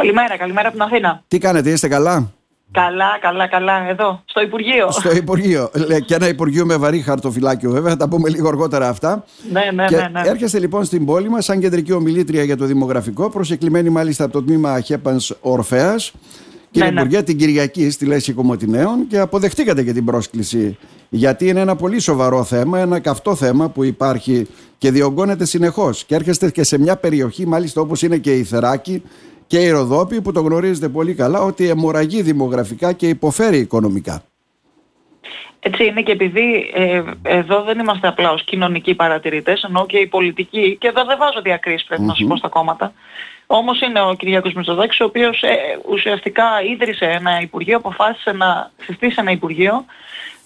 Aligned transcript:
Καλημέρα, 0.00 0.36
καλημέρα 0.36 0.68
από 0.68 0.76
την 0.76 0.86
Αθήνα. 0.86 1.22
Τι 1.28 1.38
κάνετε, 1.38 1.70
είστε 1.70 1.88
καλά; 1.88 2.32
Καλά, 2.70 3.18
καλά, 3.20 3.48
καλά. 3.48 3.88
Εδώ, 3.88 4.22
στο 4.24 4.40
Υπουργείο. 4.40 4.90
Στο 4.90 5.16
Υπουργείο. 5.16 5.70
Και 6.06 6.14
ένα 6.14 6.28
Υπουργείο 6.28 6.66
με 6.66 6.76
βαρύ 6.76 7.00
χαρτοφυλάκιο, 7.00 7.70
βέβαια. 7.70 7.90
Θα 7.90 7.96
τα 7.96 8.08
πούμε 8.08 8.28
λίγο 8.28 8.48
αργότερα 8.48 8.88
αυτά. 8.88 9.24
Ναι, 9.52 9.70
ναι, 9.74 9.86
και 9.86 9.96
ναι, 9.96 10.08
ναι. 10.12 10.20
Έρχεστε 10.24 10.58
λοιπόν 10.58 10.84
στην 10.84 11.04
πόλη 11.04 11.28
μας, 11.28 11.44
σαν 11.44 11.60
κεντρική 11.60 11.92
ομιλήτρια 11.92 12.42
για 12.42 12.56
το 12.56 12.64
δημογραφικό, 12.64 13.30
προσεκλημένη 13.30 13.88
μάλιστα 13.88 14.24
από 14.24 14.32
το 14.32 14.42
τμήμα 14.42 14.80
Χέπανς 14.80 15.32
Ορφαία. 15.40 15.94
Κύριε 16.70 16.88
Ναι, 16.88 16.94
ναι. 16.94 17.00
Υπουργέ, 17.00 17.22
την 17.22 17.38
Κυριακή 17.38 17.90
στη 17.90 18.04
Λέση 18.04 18.32
Κομωτινέων 18.32 19.06
και 19.06 19.18
αποδεχτήκατε 19.18 19.82
και 19.82 19.92
την 19.92 20.04
πρόσκληση. 20.04 20.78
Γιατί 21.08 21.48
είναι 21.48 21.60
ένα 21.60 21.76
πολύ 21.76 22.00
σοβαρό 22.00 22.44
θέμα, 22.44 22.78
ένα 22.78 22.98
καυτό 23.00 23.34
θέμα 23.34 23.68
που 23.68 23.84
υπάρχει 23.84 24.46
και 24.78 24.90
διωγγώνεται 24.90 25.44
συνεχώς. 25.44 26.04
Και 26.04 26.14
έρχεστε 26.14 26.50
και 26.50 26.62
σε 26.62 26.78
μια 26.78 26.96
περιοχή, 26.96 27.46
μάλιστα 27.46 27.80
όπως 27.80 28.02
είναι 28.02 28.16
και 28.16 28.32
η 28.32 28.44
Θεράκη 28.44 29.02
και 29.48 29.58
η 29.58 29.70
Ροδόπη, 29.70 30.20
που 30.20 30.32
το 30.32 30.40
γνωρίζετε 30.40 30.88
πολύ 30.88 31.14
καλά, 31.14 31.40
ότι 31.40 31.68
αιμορραγεί 31.68 32.22
δημογραφικά 32.22 32.92
και 32.92 33.08
υποφέρει 33.08 33.58
οικονομικά. 33.58 34.22
Έτσι 35.60 35.84
είναι 35.84 36.02
και 36.02 36.12
επειδή 36.12 36.70
ε, 36.74 37.02
εδώ 37.22 37.62
δεν 37.62 37.78
είμαστε 37.78 38.08
απλά 38.08 38.30
ως 38.30 38.44
κοινωνικοί 38.44 38.94
παρατηρητές, 38.94 39.62
ενώ 39.62 39.86
και 39.86 39.98
οι 39.98 40.06
πολιτικοί, 40.06 40.76
και 40.80 40.88
εδώ 40.88 41.04
δεν 41.04 41.18
βάζω 41.18 41.40
διακρίσεις 41.42 41.86
πρέπει 41.86 42.02
να 42.02 42.14
σου 42.14 42.26
πω 42.26 42.36
στα 42.36 42.48
κόμματα, 42.48 42.92
όμως 43.46 43.80
είναι 43.80 44.00
ο 44.00 44.14
Κυριάκος 44.14 44.52
Μητσοτάκης, 44.52 45.00
ο 45.00 45.04
οποίος 45.04 45.42
ε, 45.42 45.56
ουσιαστικά 45.90 46.44
ίδρυσε 46.72 47.04
ένα 47.04 47.40
Υπουργείο, 47.40 47.76
αποφάσισε 47.76 48.32
να 48.32 48.70
συστήσει 48.84 49.16
ένα 49.18 49.30
Υπουργείο, 49.30 49.84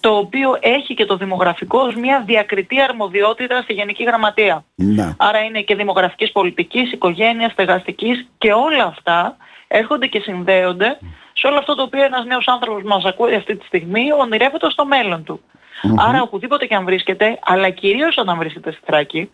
το 0.03 0.17
οποίο 0.17 0.57
έχει 0.59 0.93
και 0.93 1.05
το 1.05 1.17
δημογραφικό 1.17 1.79
ως 1.79 1.95
μια 1.95 2.23
διακριτή 2.25 2.81
αρμοδιότητα 2.81 3.61
στη 3.61 3.73
Γενική 3.73 4.03
Γραμματεία. 4.03 4.65
Να. 4.75 5.15
Άρα 5.17 5.39
είναι 5.39 5.61
και 5.61 5.75
δημογραφικής 5.75 6.31
πολιτικής, 6.31 6.91
οικογένειας, 6.91 7.51
στεγαστικής 7.51 8.27
και 8.37 8.51
όλα 8.53 8.83
αυτά 8.83 9.37
έρχονται 9.67 10.07
και 10.07 10.19
συνδέονται 10.19 10.97
σε 11.33 11.47
όλο 11.47 11.57
αυτό 11.57 11.75
το 11.75 11.81
οποίο 11.81 12.03
ένας 12.03 12.25
νέος 12.25 12.47
άνθρωπος 12.47 12.83
μας 12.83 13.03
ακούει 13.05 13.35
αυτή 13.35 13.55
τη 13.55 13.65
στιγμή 13.65 14.11
ονειρεύεται 14.19 14.69
στο 14.69 14.85
μέλλον 14.85 15.23
του. 15.23 15.41
Άρα 15.97 16.21
οπουδήποτε 16.21 16.65
και 16.65 16.75
αν 16.75 16.85
βρίσκεται, 16.85 17.39
αλλά 17.43 17.69
κυρίως 17.69 18.17
όταν 18.17 18.37
βρίσκεται 18.37 18.71
στη 18.71 18.81
Θράκη, 18.85 19.31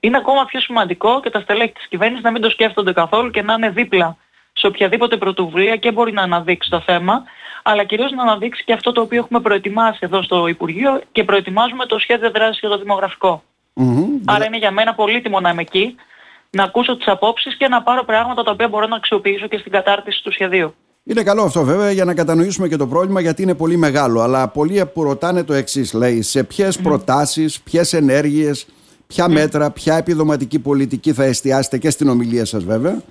είναι 0.00 0.16
ακόμα 0.16 0.44
πιο 0.44 0.60
σημαντικό 0.60 1.20
και 1.20 1.30
τα 1.30 1.40
στελέχη 1.40 1.72
της 1.72 1.86
κυβέρνησης 1.88 2.24
να 2.24 2.30
μην 2.30 2.42
το 2.42 2.50
σκέφτονται 2.50 2.92
καθόλου 2.92 3.30
και 3.30 3.42
να 3.42 3.54
είναι 3.54 3.70
δίπλα 3.70 4.16
σε 4.52 4.66
οποιαδήποτε 4.66 5.16
πρωτοβουλία 5.16 5.76
και 5.76 5.92
μπορεί 5.92 6.12
να 6.12 6.22
αναδείξει 6.22 6.70
το 6.70 6.80
θέμα, 6.80 7.24
αλλά 7.62 7.84
κυρίως 7.84 8.12
να 8.12 8.22
αναδείξει 8.22 8.64
και 8.64 8.72
αυτό 8.72 8.92
το 8.92 9.00
οποίο 9.00 9.18
έχουμε 9.18 9.40
προετοιμάσει 9.40 9.98
εδώ 10.00 10.22
στο 10.22 10.46
Υπουργείο 10.46 11.00
και 11.12 11.24
προετοιμάζουμε 11.24 11.86
το 11.86 11.98
σχέδιο 11.98 12.30
δράσης 12.30 12.58
για 12.58 12.68
το 12.68 12.78
δημογραφικό. 12.78 13.42
Μμμ. 13.74 14.04
Άρα 14.24 14.44
είναι 14.44 14.58
για 14.58 14.70
μένα 14.70 14.94
πολύτιμο 14.94 15.40
να 15.40 15.50
είμαι 15.50 15.60
εκεί, 15.60 15.94
να 16.50 16.62
ακούσω 16.64 16.96
τις 16.96 17.08
απόψεις 17.08 17.56
και 17.56 17.68
να 17.68 17.82
πάρω 17.82 18.04
πράγματα 18.04 18.42
τα 18.42 18.50
οποία 18.50 18.68
μπορώ 18.68 18.86
να 18.86 18.96
αξιοποιήσω 18.96 19.46
και 19.46 19.58
στην 19.58 19.72
κατάρτιση 19.72 20.22
του 20.22 20.32
σχεδίου. 20.32 20.74
Είναι 21.04 21.22
καλό 21.22 21.42
αυτό 21.42 21.64
βέβαια 21.64 21.90
για 21.90 22.04
να 22.04 22.14
κατανοήσουμε 22.14 22.68
και 22.68 22.76
το 22.76 22.86
πρόβλημα 22.86 23.20
γιατί 23.20 23.42
είναι 23.42 23.54
πολύ 23.54 23.76
μεγάλο. 23.76 24.20
Αλλά 24.20 24.48
πολλοί 24.48 24.86
που 24.94 25.02
ρωτάνε 25.02 25.44
το 25.44 25.52
εξής, 25.52 25.92
λέει, 25.92 26.22
σε 26.22 26.44
ποιες 26.44 26.78
προτάσεις, 26.78 27.60
ποιες 27.60 27.92
ενέργειες, 27.92 28.66
ποια 29.06 29.28
μέτρα, 29.28 29.70
ποια 29.70 29.96
επιδοματική 29.96 30.58
πολιτική 30.58 31.12
θα 31.12 31.24
εστιάσετε 31.24 31.78
και 31.78 31.90
στην 31.90 32.08
ομιλία 32.08 32.44
σας 32.44 32.64
βέβαια, 32.64 33.02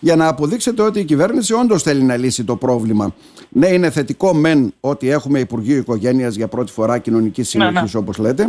για 0.00 0.16
να 0.16 0.28
αποδείξετε 0.28 0.82
ότι 0.82 1.00
η 1.00 1.04
κυβέρνηση 1.04 1.52
όντως 1.52 1.82
θέλει 1.82 2.02
να 2.02 2.16
λύσει 2.16 2.44
το 2.44 2.56
πρόβλημα. 2.56 3.14
Ναι, 3.48 3.66
είναι 3.66 3.90
θετικό 3.90 4.34
μεν 4.34 4.74
ότι 4.80 5.10
έχουμε 5.10 5.38
Υπουργείο 5.38 5.76
Οικογένειας 5.76 6.34
για 6.34 6.48
πρώτη 6.48 6.72
φορά 6.72 6.98
κοινωνικής 6.98 7.48
συνοχή, 7.48 7.72
ναι. 7.72 7.88
όπως 7.94 8.18
λέτε, 8.18 8.48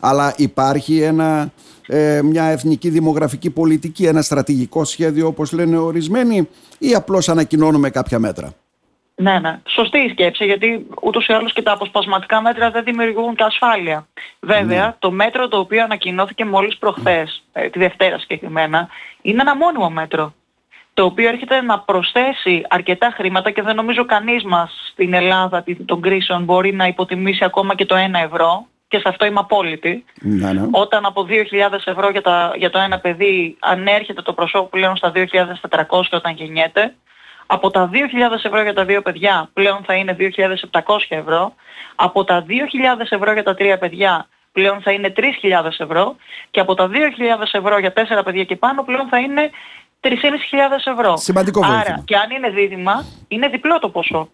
αλλά 0.00 0.34
υπάρχει 0.36 1.00
ένα, 1.00 1.52
ε, 1.86 2.20
μια 2.22 2.44
εθνική 2.44 2.88
δημογραφική 2.88 3.50
πολιτική, 3.50 4.04
ένα 4.06 4.22
στρατηγικό 4.22 4.84
σχέδιο 4.84 5.26
όπως 5.26 5.52
λένε 5.52 5.76
ορισμένοι 5.76 6.48
ή 6.78 6.94
απλώς 6.94 7.28
ανακοινώνουμε 7.28 7.90
κάποια 7.90 8.18
μέτρα; 8.18 8.52
Ναι, 9.14 9.38
ναι. 9.38 9.60
Σωστή 9.66 9.98
η 9.98 10.08
σκέψη, 10.08 10.44
γιατί 10.44 10.86
ούτως 11.02 11.26
ή 11.26 11.32
άλλως 11.32 11.52
και 11.52 11.62
τα 11.62 11.72
αποσπασματικά 11.72 12.40
μέτρα 12.40 12.70
δεν 12.70 12.84
δημιουργούν 12.84 13.34
και 13.34 13.44
ασφάλεια. 13.44 14.06
Βέβαια, 14.40 14.96
το 14.98 15.10
μέτρο 15.10 15.48
το 15.48 15.58
οποίο 15.58 15.82
ανακοινώθηκε 15.82 16.44
μόλις 16.44 16.76
προχθές, 16.76 17.42
ε, 17.52 17.68
τη 17.68 17.78
Δευτέρα 17.78 18.18
συγκεκριμένα, 18.18 18.88
είναι 19.22 19.40
ένα 19.40 19.56
μόνιμο 19.56 19.90
μέτρο. 19.90 20.34
Το 20.94 21.04
οποίο 21.04 21.28
έρχεται 21.28 21.60
να 21.62 21.78
προσθέσει 21.78 22.64
αρκετά 22.68 23.12
χρήματα 23.16 23.50
και 23.50 23.62
δεν 23.62 23.74
νομίζω 23.76 24.04
κανείς 24.04 24.44
μας 24.44 24.88
στην 24.92 25.14
Ελλάδα 25.14 25.62
την- 25.62 25.84
των 25.86 26.00
κρίσεων 26.00 26.44
μπορεί 26.44 26.72
να 26.72 26.86
υποτιμήσει 26.86 27.44
ακόμα 27.44 27.74
και 27.74 27.86
το 27.86 27.94
1 27.96 28.18
ευρώ 28.24 28.66
και 28.88 28.98
σε 28.98 29.08
αυτό 29.08 29.24
είμαι 29.26 29.38
απόλυτη. 29.40 30.04
Ναι, 30.20 30.52
ναι. 30.52 30.66
Όταν 30.70 31.04
από 31.06 31.24
2.000 31.24 31.86
ευρώ 31.86 32.10
για, 32.10 32.20
τα, 32.22 32.52
για 32.56 32.70
το 32.70 32.78
ένα 32.78 32.98
παιδί 32.98 33.56
ανέρχεται 33.60 34.22
το 34.22 34.32
προσώπου 34.32 34.68
πλέον 34.68 34.96
στα 34.96 35.12
2.400 35.14 36.02
όταν 36.10 36.34
γεννιέται, 36.34 36.94
από 37.46 37.70
τα 37.70 37.90
2.000 37.92 37.98
ευρώ 38.44 38.62
για 38.62 38.74
τα 38.74 38.84
δύο 38.84 39.02
παιδιά 39.02 39.48
πλέον 39.52 39.82
θα 39.84 39.94
είναι 39.94 40.16
2.700 40.18 40.80
ευρώ, 41.08 41.54
από 41.94 42.24
τα 42.24 42.44
2.000 42.48 42.52
ευρώ 43.10 43.32
για 43.32 43.42
τα 43.42 43.54
τρία 43.54 43.78
παιδιά 43.78 44.26
πλέον 44.52 44.80
θα 44.82 44.90
είναι 44.92 45.12
3.000 45.16 45.24
ευρώ 45.78 46.16
και 46.50 46.60
από 46.60 46.74
τα 46.74 46.90
2.000 46.92 46.94
ευρώ 47.52 47.78
για 47.78 47.92
τέσσερα 47.92 48.22
παιδιά 48.22 48.44
και 48.44 48.56
πάνω 48.56 48.82
πλέον 48.82 49.08
θα 49.08 49.18
είναι 49.18 49.50
3.500 50.02 50.12
ευρώ. 50.84 51.16
Σημαντικό 51.16 51.60
Άρα 51.64 51.74
βοήθημα. 51.74 52.02
και 52.04 52.16
αν 52.16 52.30
είναι 52.30 52.50
δίδυμα 52.50 53.04
είναι 53.28 53.48
διπλό 53.48 53.78
το 53.78 53.88
ποσό. 53.88 54.28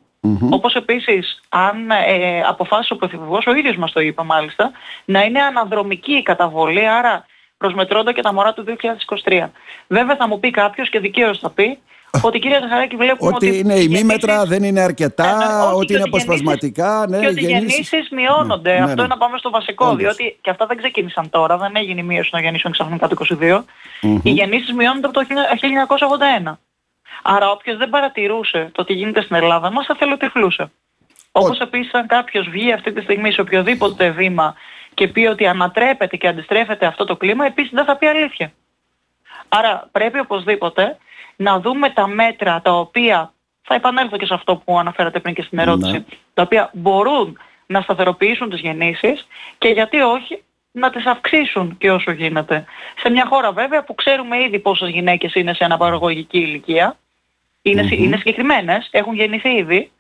Όπως 0.51 0.75
επίσης 0.75 1.41
αν 1.49 1.91
ε, 1.91 2.41
αποφάσισε 2.41 2.93
ο 2.93 2.97
Πρωθυπουργός, 2.97 3.47
ο 3.47 3.55
ίδιος 3.55 3.77
μας 3.77 3.93
το 3.93 4.01
είπε 4.01 4.23
μάλιστα, 4.23 4.71
να 5.05 5.23
είναι 5.23 5.43
αναδρομική 5.43 6.13
η 6.13 6.23
καταβολή, 6.23 6.89
άρα 6.89 7.27
προσμετρώντας 7.59 8.15
και 8.15 8.23
τα 8.23 8.33
μωρά 8.33 8.53
του 8.53 8.65
2023. 9.25 9.49
Βέβαια 9.87 10.17
θα 10.17 10.29
μου 10.29 10.41
πει 10.41 10.51
κάποιος 10.51 10.91
και 10.91 11.01
δικαίως 11.01 11.39
θα 11.39 11.51
πει 11.51 11.79
ότι 12.23 12.39
κύριε 12.39 12.59
Ζαχαράκη 12.61 12.97
βλέπουμε 12.97 13.33
ότι, 13.35 13.47
Ότι 13.49 13.59
είναι 13.59 13.75
οι 13.75 13.87
ημίμετρα, 13.91 14.33
γεννήσεις- 14.33 14.59
δεν 14.59 14.63
είναι 14.69 14.81
αρκετά, 14.81 15.25
Ε, 15.29 15.35
ναι, 15.37 15.45
όχι, 15.45 15.75
ότι 15.75 15.87
και 15.87 15.93
είναι 15.93 16.03
ότι 16.03 16.09
αποσπασματικά. 16.09 17.07
Ναι, 17.09 17.19
και 17.21 17.27
ότι 17.27 17.41
οι 17.43 17.47
γεννήσεις. 17.47 17.89
γεννήσεις 17.91 18.11
μειώνονται. 18.13 18.71
Ναι, 18.73 18.77
Αυτό 18.77 18.95
ναι. 18.95 19.01
είναι 19.03 19.07
να 19.09 19.17
πάμε 19.19 19.39
στο 19.39 19.51
βασικό, 19.51 19.85
Όντως. 19.87 19.99
διότι 19.99 20.39
και 20.41 20.51
αυτά 20.51 20.67
δεν 20.67 20.77
ξεκίνησαν 20.77 21.31
τώρα, 21.31 21.57
δεν 21.57 21.73
έγινε 21.77 22.01
η 22.01 22.05
μείωση 22.05 22.31
των 22.31 22.41
γεννήσεων 22.41 22.73
ξαφνικά 22.73 23.09
το 23.09 23.15
22. 23.15 23.65
Οι 24.23 24.31
γεννήσεις 24.31 24.73
μειώνονται 24.73 25.07
από 25.07 25.15
το 25.19 25.25
1981. 25.29 26.59
Άρα 27.23 27.51
όποιος 27.51 27.77
δεν 27.77 27.89
παρατηρούσε 27.91 28.69
το 28.73 28.85
τι 28.85 28.93
γίνεται 28.93 29.23
στην 29.23 29.37
Ελλάδα 29.37 29.71
μας 29.73 29.87
θα 29.87 29.95
θελοτυφλούσε. 29.99 30.71
Όπως 31.33 31.59
επίσης 31.59 31.93
αν 31.95 32.07
κάποιος 32.07 32.49
βγει 32.49 32.73
αυτή 32.73 32.93
τη 32.93 33.01
στιγμή 33.01 33.33
σε 33.33 33.41
οποιοδήποτε 33.41 34.11
βήμα 34.11 34.55
και 34.95 35.09
πει 35.09 35.27
ότι 35.27 35.47
ανατρέπεται 35.47 36.17
και 36.17 36.29
αντιστρέφεται 36.29 36.87
αυτό 36.87 37.05
το 37.05 37.17
κλίμα, 37.17 37.47
επίσης 37.47 37.71
δεν 37.75 37.85
θα 37.85 37.97
πει 37.97 38.07
αλήθεια. 38.07 38.53
Άρα 39.49 39.89
πρέπει 39.93 40.19
οπωσδήποτε 40.19 40.97
να 41.37 41.61
δούμε 41.61 41.91
τα 41.91 42.07
μέτρα 42.07 42.61
τα 42.63 42.73
οποία, 42.79 43.33
θα 43.63 43.75
επανέλθω 43.75 44.17
και 44.17 44.27
σε 44.27 44.35
αυτό 44.35 44.57
που 44.57 44.79
αναφέρατε 44.79 45.21
πριν 45.21 45.35
και 45.35 45.43
στην 45.43 45.59
ερώτηση, 45.59 45.93
Ναι. 45.93 46.05
τα 46.35 46.43
οποία 46.43 46.71
μπορούν 46.73 47.39
να 47.67 47.81
σταθεροποιήσουν 47.81 48.51
τις 48.51 48.61
γεννήσεις 48.61 49.27
και 49.59 49.69
γιατί 49.69 50.01
όχι 50.01 50.43
να 50.73 50.91
τις 50.91 51.07
αυξήσουν 51.07 51.77
και 51.79 51.91
όσο 51.91 52.11
γίνεται. 52.11 52.65
Σε 53.01 53.11
μια 53.11 53.27
χώρα 53.29 53.53
βέβαια 53.53 53.85
που 53.85 53.95
ξέρουμε 53.95 54.43
ήδη 54.43 54.59
πόσες 54.59 54.89
γυναίκες 54.89 55.35
είναι 55.35 55.55
σε 55.55 55.65
αναπαραγωγική 55.65 56.39
ηλικία, 56.39 56.97
είναι, 57.63 57.83
συ- 57.83 57.99
είναι 57.99 58.17
συγκεκριμένες, 58.17 58.89
έχουν 58.91 59.15
γεννηθεί 59.15 59.49
ήδη, 59.49 59.91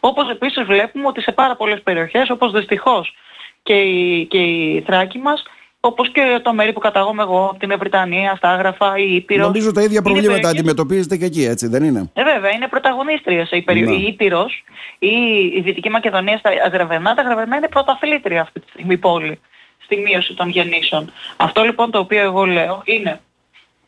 όπως 0.00 0.28
επίσης 0.30 0.64
βλέπουμε 0.64 1.06
ότι 1.06 1.20
σε 1.20 1.32
πάρα 1.32 1.56
πολλές 1.56 1.82
περιοχές, 1.82 2.30
όπως 2.30 2.52
δυστυχώς 2.52 3.14
και 3.62 3.74
η, 3.80 4.26
και 4.26 4.38
η 4.38 4.80
Θράκη 4.86 5.18
μας, 5.18 5.42
όπως 5.88 6.10
και 6.12 6.40
το 6.42 6.52
μέρη 6.52 6.72
που 6.72 6.80
καταγόμαι 6.80 7.22
εγώ, 7.22 7.44
από 7.44 7.58
την 7.58 7.70
Ευρυτανία, 7.70 8.34
στα 8.36 8.48
Άγραφα, 8.50 8.98
η 8.98 9.14
Ήπειρος. 9.14 9.46
Νομίζω 9.46 9.72
τα 9.72 9.80
ίδια 9.80 9.92
είναι 9.92 10.02
προβλήματα 10.02 10.34
περιοχές- 10.34 10.58
αντιμετωπίζετε 10.58 11.16
και 11.16 11.24
εκεί, 11.24 11.44
έτσι 11.44 11.66
δεν 11.68 11.82
είναι; 11.84 12.10
ε, 12.14 12.24
βέβαια, 12.24 12.50
είναι 12.50 12.68
πρωταγωνίστριες 12.68 13.50
η, 13.50 13.62
περι... 13.62 13.80
Ναι. 13.80 13.94
η 13.94 14.02
Ήπειρος 14.02 14.64
ή 14.98 15.14
η 15.56 15.60
Δυτική 15.60 15.90
Μακεδονία 15.90 16.38
στα 16.38 16.50
Γραβενά. 16.72 17.14
Τα 17.14 17.22
Γραβενά 17.22 17.56
είναι 17.56 17.68
πρωταθλήτρια 17.68 18.40
αυτή 18.40 18.60
τη 18.60 18.66
στιγμή 18.68 18.96
πόλη 18.96 19.40
στη 19.84 19.96
μείωση 19.96 20.34
των 20.34 20.48
γεννήσεων. 20.48 21.12
Αυτό 21.36 21.62
λοιπόν 21.62 21.90
το 21.90 21.98
οποίο 21.98 22.20
εγώ 22.20 22.44
λέω 22.44 22.82
είναι 22.84 23.20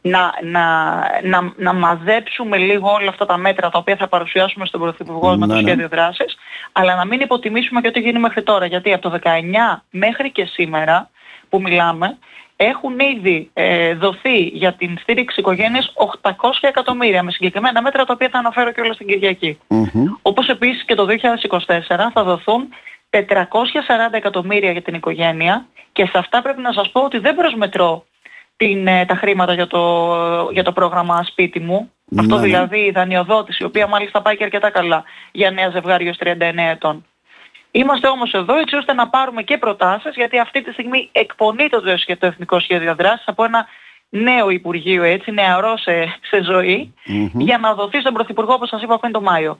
να, 0.02 0.32
να, 0.42 0.64
να, 1.22 1.52
να 1.56 1.72
μαζέψουμε 1.72 2.56
λίγο 2.56 2.92
όλα 2.92 3.08
αυτά 3.08 3.26
τα 3.26 3.36
μέτρα 3.36 3.70
τα 3.70 3.78
οποία 3.78 3.96
θα 3.96 4.08
παρουσιάσουμε 4.08 4.66
στον 4.66 4.80
Πρωθυπουργό 4.80 5.36
με 5.36 5.46
το 5.46 5.54
Ναι, 5.54 5.60
ναι. 5.60 5.66
σχέδιο 5.68 5.88
δράσης, 5.88 6.36
αλλά 6.72 6.94
να 6.94 7.04
μην 7.04 7.20
υποτιμήσουμε 7.20 7.80
και 7.80 7.88
ό,τι 7.88 8.00
γίνει 8.00 8.18
μέχρι 8.18 8.42
τώρα. 8.42 8.66
Γιατί 8.66 8.92
από 8.92 9.10
το 9.10 9.18
19 9.22 9.28
μέχρι 9.90 10.30
και 10.30 10.44
σήμερα 10.44 11.10
που 11.48 11.60
μιλάμε, 11.60 12.18
έχουν 12.56 12.98
ήδη 12.98 13.50
ε, 13.52 13.94
δοθεί 13.94 14.38
για 14.42 14.72
την 14.72 14.98
στήριξη 15.00 15.40
οικογένειας 15.40 15.92
800 16.22 16.32
εκατομμύρια 16.60 17.22
με 17.22 17.30
συγκεκριμένα 17.30 17.82
μέτρα 17.82 18.04
τα 18.04 18.12
οποία 18.12 18.28
θα 18.28 18.38
αναφέρω 18.38 18.72
και 18.72 18.80
όλα 18.80 18.92
στην 18.92 19.06
Κυριακή. 19.06 19.58
Μμμ. 19.68 20.04
Όπως 20.22 20.48
επίσης 20.48 20.84
και 20.84 20.94
το 20.94 21.06
2024 21.58 21.58
θα 22.12 22.24
δοθούν 22.24 22.68
440 23.10 23.18
εκατομμύρια 24.10 24.70
για 24.72 24.82
την 24.82 24.94
οικογένεια 24.94 25.66
και 25.92 26.04
σε 26.04 26.18
αυτά 26.18 26.42
πρέπει 26.42 26.60
να 26.60 26.72
σας 26.72 26.90
πω 26.90 27.00
ότι 27.00 27.18
δεν 27.18 27.34
προσμετρώ 27.34 28.04
την, 28.60 28.86
ε, 28.86 29.04
τα 29.04 29.14
χρήματα 29.14 29.54
για 29.54 29.66
το, 29.66 29.80
για 30.52 30.62
το 30.62 30.72
πρόγραμμα 30.72 31.22
σπίτι 31.22 31.60
μου. 31.60 31.90
Ναι, 32.04 32.20
Αυτό 32.20 32.36
ναι. 32.36 32.42
δηλαδή 32.42 32.78
η 32.78 32.90
δανειοδότηση, 32.90 33.62
η 33.62 33.66
οποία 33.66 33.86
μάλιστα 33.86 34.22
πάει 34.22 34.36
και 34.36 34.44
αρκετά 34.44 34.70
καλά 34.70 35.04
για 35.32 35.50
νέα 35.50 35.70
ζευγάρια 35.70 36.10
ως 36.10 36.18
39 36.20 36.34
ετών. 36.56 37.04
Είμαστε 37.70 38.08
όμως 38.08 38.32
εδώ 38.32 38.58
έτσι 38.58 38.76
ώστε 38.76 38.92
να 38.92 39.08
πάρουμε 39.08 39.42
και 39.42 39.58
προτάσεις 39.58 40.14
γιατί 40.14 40.38
αυτή 40.38 40.62
τη 40.62 40.72
στιγμή 40.72 41.08
εκπονείται 41.12 41.80
το, 41.80 41.96
σχε- 41.96 42.20
το 42.20 42.26
Εθνικό 42.26 42.60
Σχέδιο 42.60 42.94
Δράσης 42.94 43.28
από 43.28 43.44
ένα 43.44 43.66
νέο 44.08 44.50
Υπουργείο, 44.50 45.02
έτσι, 45.02 45.30
νεαρό 45.30 45.76
σε, 45.78 45.92
σε 46.30 46.42
ζωη 46.42 46.94
για 47.32 47.58
να 47.58 47.74
δοθεί 47.74 48.00
στον 48.00 48.12
Πρωθυπουργό, 48.12 48.52
όπως 48.52 48.68
σας 48.68 48.82
είπα 48.82 48.98
πριν 48.98 49.12
το 49.12 49.20
Μάιο. 49.20 49.58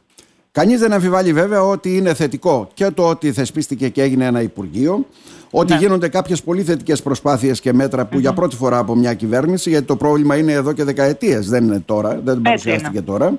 Κανείς 0.53 0.81
δεν 0.81 0.93
αμφιβάλλει 0.93 1.33
βέβαια 1.33 1.63
ότι 1.63 1.97
είναι 1.97 2.15
θετικό 2.15 2.69
και 2.75 2.91
το 2.91 3.09
ότι 3.09 3.33
θεσπίστηκε 3.33 3.89
και 3.89 4.03
έγινε 4.03 4.25
ένα 4.25 4.41
Υπουργείο, 4.41 5.07
ότι 5.51 5.73
ναι. 5.73 5.79
γίνονται 5.79 6.09
κάποιες 6.09 6.43
πολύ 6.43 6.63
θετικές 6.63 7.03
προσπάθειες 7.03 7.61
και 7.61 7.73
μέτρα 7.73 8.07
που 8.07 8.19
για 8.19 8.33
πρώτη 8.33 8.57
φορά 8.57 8.79
από 8.79 8.95
μια 8.95 9.15
κυβέρνηση, 9.15 9.71
γιατί 9.71 9.85
το 9.85 9.97
πρόβλημα 9.97 10.37
είναι 10.37 10.53
εδώ 10.53 10.73
και 10.73 10.85
δεκαετίες, 10.85 11.49
δεν 11.49 11.65
είναι 11.65 11.83
τώρα, 11.87 12.21
δεν 12.25 12.43
παρουσιάστηκε 12.43 13.03
τώρα. 13.03 13.39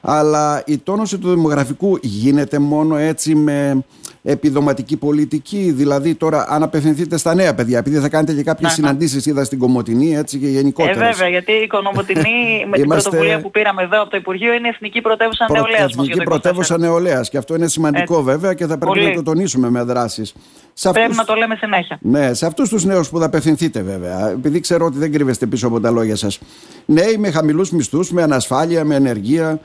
Αλλά 0.00 0.62
η 0.66 0.78
τόνωση 0.78 1.18
του 1.18 1.30
δημογραφικού 1.30 1.98
γίνεται 2.02 2.58
μόνο 2.58 2.96
έτσι 2.96 3.34
με 3.34 3.84
επιδοματική 4.22 4.96
πολιτική. 4.96 5.72
Δηλαδή, 5.76 6.14
τώρα, 6.14 6.46
αν 6.48 6.62
απευθυνθείτε 6.62 7.16
στα 7.16 7.34
νέα 7.34 7.54
παιδιά, 7.54 7.78
επειδή 7.78 7.98
θα 7.98 8.08
κάνετε 8.08 8.32
και 8.32 8.42
κάποιες 8.42 8.70
ναι, 8.70 8.82
ναι. 8.82 8.88
συναντήσεις, 8.88 9.26
είδα 9.26 9.44
στην 9.44 9.58
Κομωτινή, 9.58 10.16
έτσι 10.16 10.38
και 10.38 10.46
γενικότερα. 10.46 11.06
Ε, 11.06 11.10
βέβαια, 11.10 11.28
γιατί 11.28 11.52
η 11.52 11.66
Κομωτινή 11.66 12.66
με 12.68 12.76
την 12.76 12.88
πρωτοβουλία 12.88 13.40
που 13.40 13.50
πήραμε 13.50 13.82
εδώ 13.82 14.00
από 14.00 14.10
το 14.10 14.16
Υπουργείο 14.16 14.52
είναι 14.52 14.68
Εθνική 14.68 15.00
Πρωτεύουσα 15.00 15.44
Προ... 15.44 15.56
Νεολαίας. 15.56 15.92
Εθνική 15.92 16.22
Πρωτεύουσα 16.22 16.78
Νεολαίας. 16.78 17.28
Και 17.28 17.38
αυτό 17.38 17.54
είναι 17.54 17.68
σημαντικό 17.68 18.14
έτσι. 18.14 18.24
βέβαια 18.24 18.54
και 18.54 18.66
θα 18.66 18.78
πρέπει 18.78 18.98
Πολύ. 18.98 19.08
να 19.08 19.14
το 19.14 19.22
τονίσουμε 19.22 19.70
με 19.70 19.82
δράσεις. 19.82 20.34
Πρέπει 20.82 21.00
αυτούς... 21.00 21.16
να 21.16 21.24
το 21.24 21.34
λέμε 21.34 21.54
συνέχεια. 21.54 21.98
Ναι, 22.00 22.34
σε 22.34 22.46
αυτούς 22.46 22.68
τους 22.68 22.84
νέους 22.84 23.10
που 23.10 23.18
θα 23.18 23.26
απευθυνθείτε 23.26 23.82
βέβαια, 23.82 24.28
επειδή 24.30 24.60
ξέρω 24.60 24.86
ότι 24.86 24.98
δεν 24.98 25.12
κρύβεστε 25.12 25.46
πίσω 25.46 25.66
από 25.66 25.80
τα 25.80 25.90
λόγια 25.90 26.16
σας. 26.16 26.38
Νέοι 26.84 27.16
με 27.16 27.30
χαμηλούς 27.30 27.70
μισθούς, 27.70 28.10
με 28.10 28.22
ανασφάλεια, 28.22 28.84
με 28.84 28.94
ενεργεία. 28.94 29.60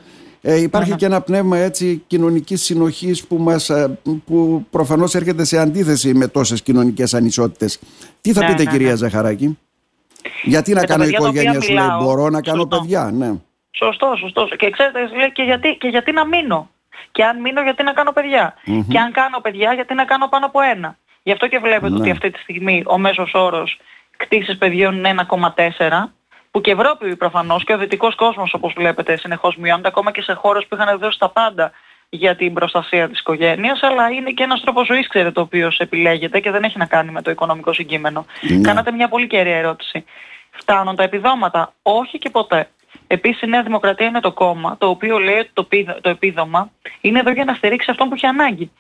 Ε, 0.46 0.62
υπαρχει 0.62 0.96
και 0.96 1.06
ένα 1.06 1.22
πνεύμα 1.22 1.58
έτσι 1.58 2.04
κοινωνικής 2.08 2.64
συνοχής 2.64 3.28
που, 3.28 3.38
μας, 3.38 3.70
ε, 3.70 4.00
που 4.26 4.66
προφανώς 4.70 5.16
έρχεται 5.16 5.44
σε 5.44 5.58
αντίθεση 5.58 6.14
με 6.14 6.28
τόσες 6.28 6.62
κοινωνικές 6.62 7.14
ανισότητες. 7.14 7.80
Τι 8.22 8.34
θα 8.34 8.42
ναι, 8.42 8.48
πείτε 8.48 8.64
ναι, 8.64 8.72
κυρία 8.72 8.90
ναι. 8.90 8.96
Ζαχαράκη; 8.96 9.58
Γιατί 10.44 10.74
να 10.74 10.86
κάνω 10.86 11.04
οικογένεια 11.04 11.62
σου 11.62 11.74
λέει 11.74 11.86
μπορώ 12.02 12.30
να 12.30 12.42
κάνω 12.42 12.66
παιδιά. 12.66 13.12
Ναι. 13.14 13.32
Σωστό, 13.72 14.16
σωστό. 14.20 14.48
Και 14.58 14.70
ξέρετε 14.70 15.00
λέει 15.18 15.32
και 15.32 15.44
γιατί, 15.44 15.78
και 15.80 15.88
γιατί 15.88 16.12
να 16.12 16.26
μείνω; 16.26 16.70
Και 17.12 17.24
αν 17.24 17.42
μείνω 17.42 17.62
γιατί 17.62 17.84
να 17.84 17.94
κάνω 17.94 18.12
παιδιά; 18.12 18.54
Και 18.90 19.00
αν 19.00 19.12
κάνω 19.12 19.40
παιδιά 19.42 19.74
γιατί 19.74 19.94
να 19.94 20.06
κάνω 20.06 20.28
πάνω 20.28 20.46
από 20.46 20.60
ένα; 20.62 20.98
Γι' 21.24 21.32
αυτό 21.32 21.48
και 21.48 21.60
βλέπετε 21.60 21.94
ναι. 21.94 22.00
ότι 22.00 22.12
αυτή 22.12 22.32
τη 22.32 22.40
στιγμή 22.40 22.84
ο 22.86 22.98
μέσος 22.98 23.34
όρος 23.34 23.80
κτήσεις 24.18 24.58
παιδιών 24.58 24.98
είναι 24.98 25.16
1,4 25.30 26.10
που 26.52 26.62
και 26.62 26.70
η 26.70 26.74
Ευρώπη 26.74 27.16
προφανώς 27.16 27.64
και 27.64 27.74
ο 27.74 27.78
δυτικός 27.78 28.16
κόσμος 28.16 28.54
όπως 28.54 28.74
βλέπετε 28.78 29.18
συνεχώς 29.18 29.56
μειώνεται 29.56 29.88
ακόμα 29.88 30.12
και 30.12 30.22
σε 30.22 30.34
χώρες 30.34 30.66
που 30.68 30.76
είχαν 30.76 31.00
δώσει 31.00 31.20
τα 31.20 31.30
πάντα 31.30 31.72
για 32.10 32.36
την 32.36 32.54
προστασία 32.54 33.10
της 33.10 33.20
οικογένειας, 33.20 33.84
αλλά 33.84 34.10
είναι 34.10 34.32
και 34.32 34.44
ένας 34.44 34.62
τρόπος 34.62 34.86
ζωής, 34.86 35.08
ξέρετε, 35.08 35.40
ο 35.40 35.44
οποίος 35.44 35.80
επιλέγεται 35.80 36.40
και 36.40 36.52
δεν 36.52 36.64
έχει 36.64 36.78
να 36.78 36.86
κάνει 36.86 37.12
με 37.12 37.22
το 37.22 37.32
οικονομικό 37.32 37.74
συγκείμενο. 37.74 38.26
Ναι. 38.42 38.62
Κάνατε 38.62 38.92
μια 38.92 39.08
πολύ 39.08 39.28
κέρια 39.28 39.56
ερώτηση. 39.56 40.04
Φτάνουν 40.52 40.96
τα 40.96 41.04
επιδόματα; 41.04 41.74
Όχι 41.82 42.18
και 42.18 42.30
ποτέ. 42.30 42.70
Επίσης 43.08 43.42
η 43.42 43.48
Νέα 43.48 43.64
Δημοκρατία 43.64 44.08
είναι 44.08 44.20
το 44.20 44.32
κόμμα 44.32 44.78
το 44.78 44.88
οποίο 44.90 45.18
λέει 45.18 45.50
ότι 45.54 45.86
το 46.02 46.10
επίδομα 46.10 46.72
είναι 47.02 47.20
εδώ 47.20 47.32
για 47.32 47.44
να 47.44 47.54
στηρίξει 47.54 47.92
αυτόν 47.92 48.08
που 48.08 48.14
έχει 48.14 48.26
ανάγκη 48.26 48.72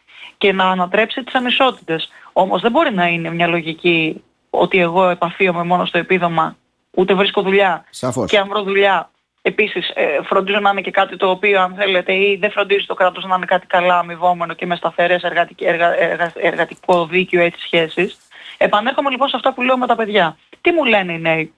και 0.43 0.53
να 0.53 0.69
ανατρέψει 0.69 1.23
τις 1.23 1.35
ανισότητες. 1.35 2.09
Όμως 2.33 2.61
δεν 2.61 2.71
μπορεί 2.71 2.93
να 2.93 3.07
είναι 3.07 3.29
μια 3.29 3.47
λογική 3.47 4.23
ότι 4.49 4.79
εγώ 4.79 5.09
επαφίομαι 5.09 5.63
μόνο 5.63 5.85
στο 5.85 5.97
επίδομα 5.97 6.55
ούτε 6.91 7.13
βρίσκω 7.13 7.41
δουλειά. 7.41 7.85
Σαφώς. 7.89 8.29
Και 8.29 8.37
αν 8.37 8.47
βρω 8.47 8.63
δουλειά, 8.63 9.11
επίσης 9.41 9.91
ε, 9.93 10.21
φροντίζω 10.23 10.59
να 10.59 10.69
είναι 10.69 10.81
και 10.81 10.91
κάτι 10.91 11.17
το 11.17 11.29
οποίο 11.29 11.61
αν 11.61 11.75
θέλετε 11.75 12.13
ή 12.13 12.37
δεν 12.41 12.51
φροντίζει 12.51 12.85
το 12.85 12.93
κράτος 12.93 13.25
να 13.25 13.35
είναι 13.35 13.45
κάτι 13.45 13.67
καλά 13.67 13.97
αμοιβόμενο 13.97 14.53
και 14.53 14.65
με 14.65 14.75
σταθερές 14.75 15.23
εργατικ, 15.23 15.61
εργα, 15.61 15.99
εργα, 16.01 16.31
εργατικό 16.35 17.05
δίκαιο 17.05 17.41
έτσι 17.41 17.59
σχέσεις. 17.59 18.17
Επανέρχομαι 18.57 19.09
λοιπόν 19.09 19.27
σε 19.27 19.35
αυτά 19.35 19.53
που 19.53 19.61
λέω 19.61 19.77
με 19.77 19.87
τα 19.87 19.95
παιδιά. 19.95 20.37
Τι 20.61 20.71
μου 20.71 20.83
λένε 20.83 21.13
οι 21.13 21.19
νέοι, 21.19 21.53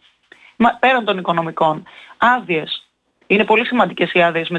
Μα, 0.55 0.77
πέραν 0.79 1.05
των 1.05 1.17
οικονομικών, 1.17 1.83
άδειες. 2.17 2.84
Είναι 3.27 3.43
πολύ 3.43 3.65
σημαντικές 3.65 4.13
οι 4.13 4.21
άδειες 4.21 4.49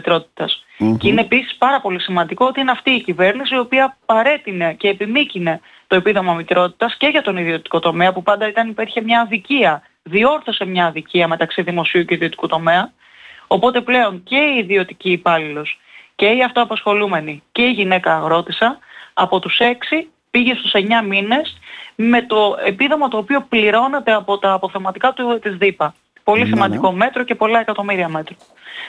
Και 0.98 1.08
είναι 1.08 1.20
επίσης 1.20 1.54
πάρα 1.54 1.80
πολύ 1.80 2.00
σημαντικό 2.00 2.46
ότι 2.46 2.60
είναι 2.60 2.70
αυτή 2.70 2.90
η 2.90 3.02
κυβέρνηση 3.02 3.54
η 3.54 3.58
οποία 3.58 3.96
παρέτεινε 4.06 4.74
και 4.74 4.88
επιμήκυνε 4.88 5.60
το 5.86 5.96
επίδομα 5.96 6.34
μητρότητας 6.34 6.96
και 6.96 7.06
για 7.06 7.22
τον 7.22 7.36
ιδιωτικό 7.36 7.78
τομέα 7.78 8.12
που 8.12 8.22
πάντα 8.22 8.48
ήταν, 8.48 8.68
υπήρχε 8.68 9.00
μια 9.00 9.20
αδικία 9.20 9.82
διόρθωσε 10.06 10.64
μια 10.64 10.86
αδικία 10.86 11.28
μεταξύ 11.28 11.62
δημοσίου 11.62 12.04
και 12.04 12.14
ιδιωτικού 12.14 12.46
τομέα. 12.46 12.92
Οπότε 13.46 13.80
πλέον 13.80 14.22
και 14.22 14.36
η 14.36 14.58
ιδιωτική 14.58 15.10
υπάλληλος 15.10 15.78
και 16.16 16.26
η 16.26 16.42
αυτοαπασχολούμενη 16.42 17.42
και 17.52 17.62
η 17.62 17.70
γυναίκα 17.70 18.16
αγρότησα 18.16 18.78
από 19.14 19.38
τους 19.38 19.58
6 19.60 20.06
πήγε 20.30 20.54
στους 20.54 20.72
9 20.74 21.06
μήνες 21.06 21.58
με 21.94 22.22
το 22.22 22.56
επίδομα 22.64 23.08
το 23.08 23.16
οποίο 23.16 23.40
πληρώνεται 23.48 24.12
από 24.12 24.38
τα 24.38 24.52
αποθεματικά 24.52 25.12
του 25.12 25.38
της 25.42 25.56
ΔΥΠΑ. 25.56 25.94
Πολύ 26.30 26.42
ναι, 26.42 26.46
σημαντικό 26.46 26.90
ναι. 26.90 26.96
μέτρο 26.96 27.22
και 27.22 27.34
πολλά 27.34 27.60
εκατομμύρια 27.60 28.08
μέτρο. 28.08 28.36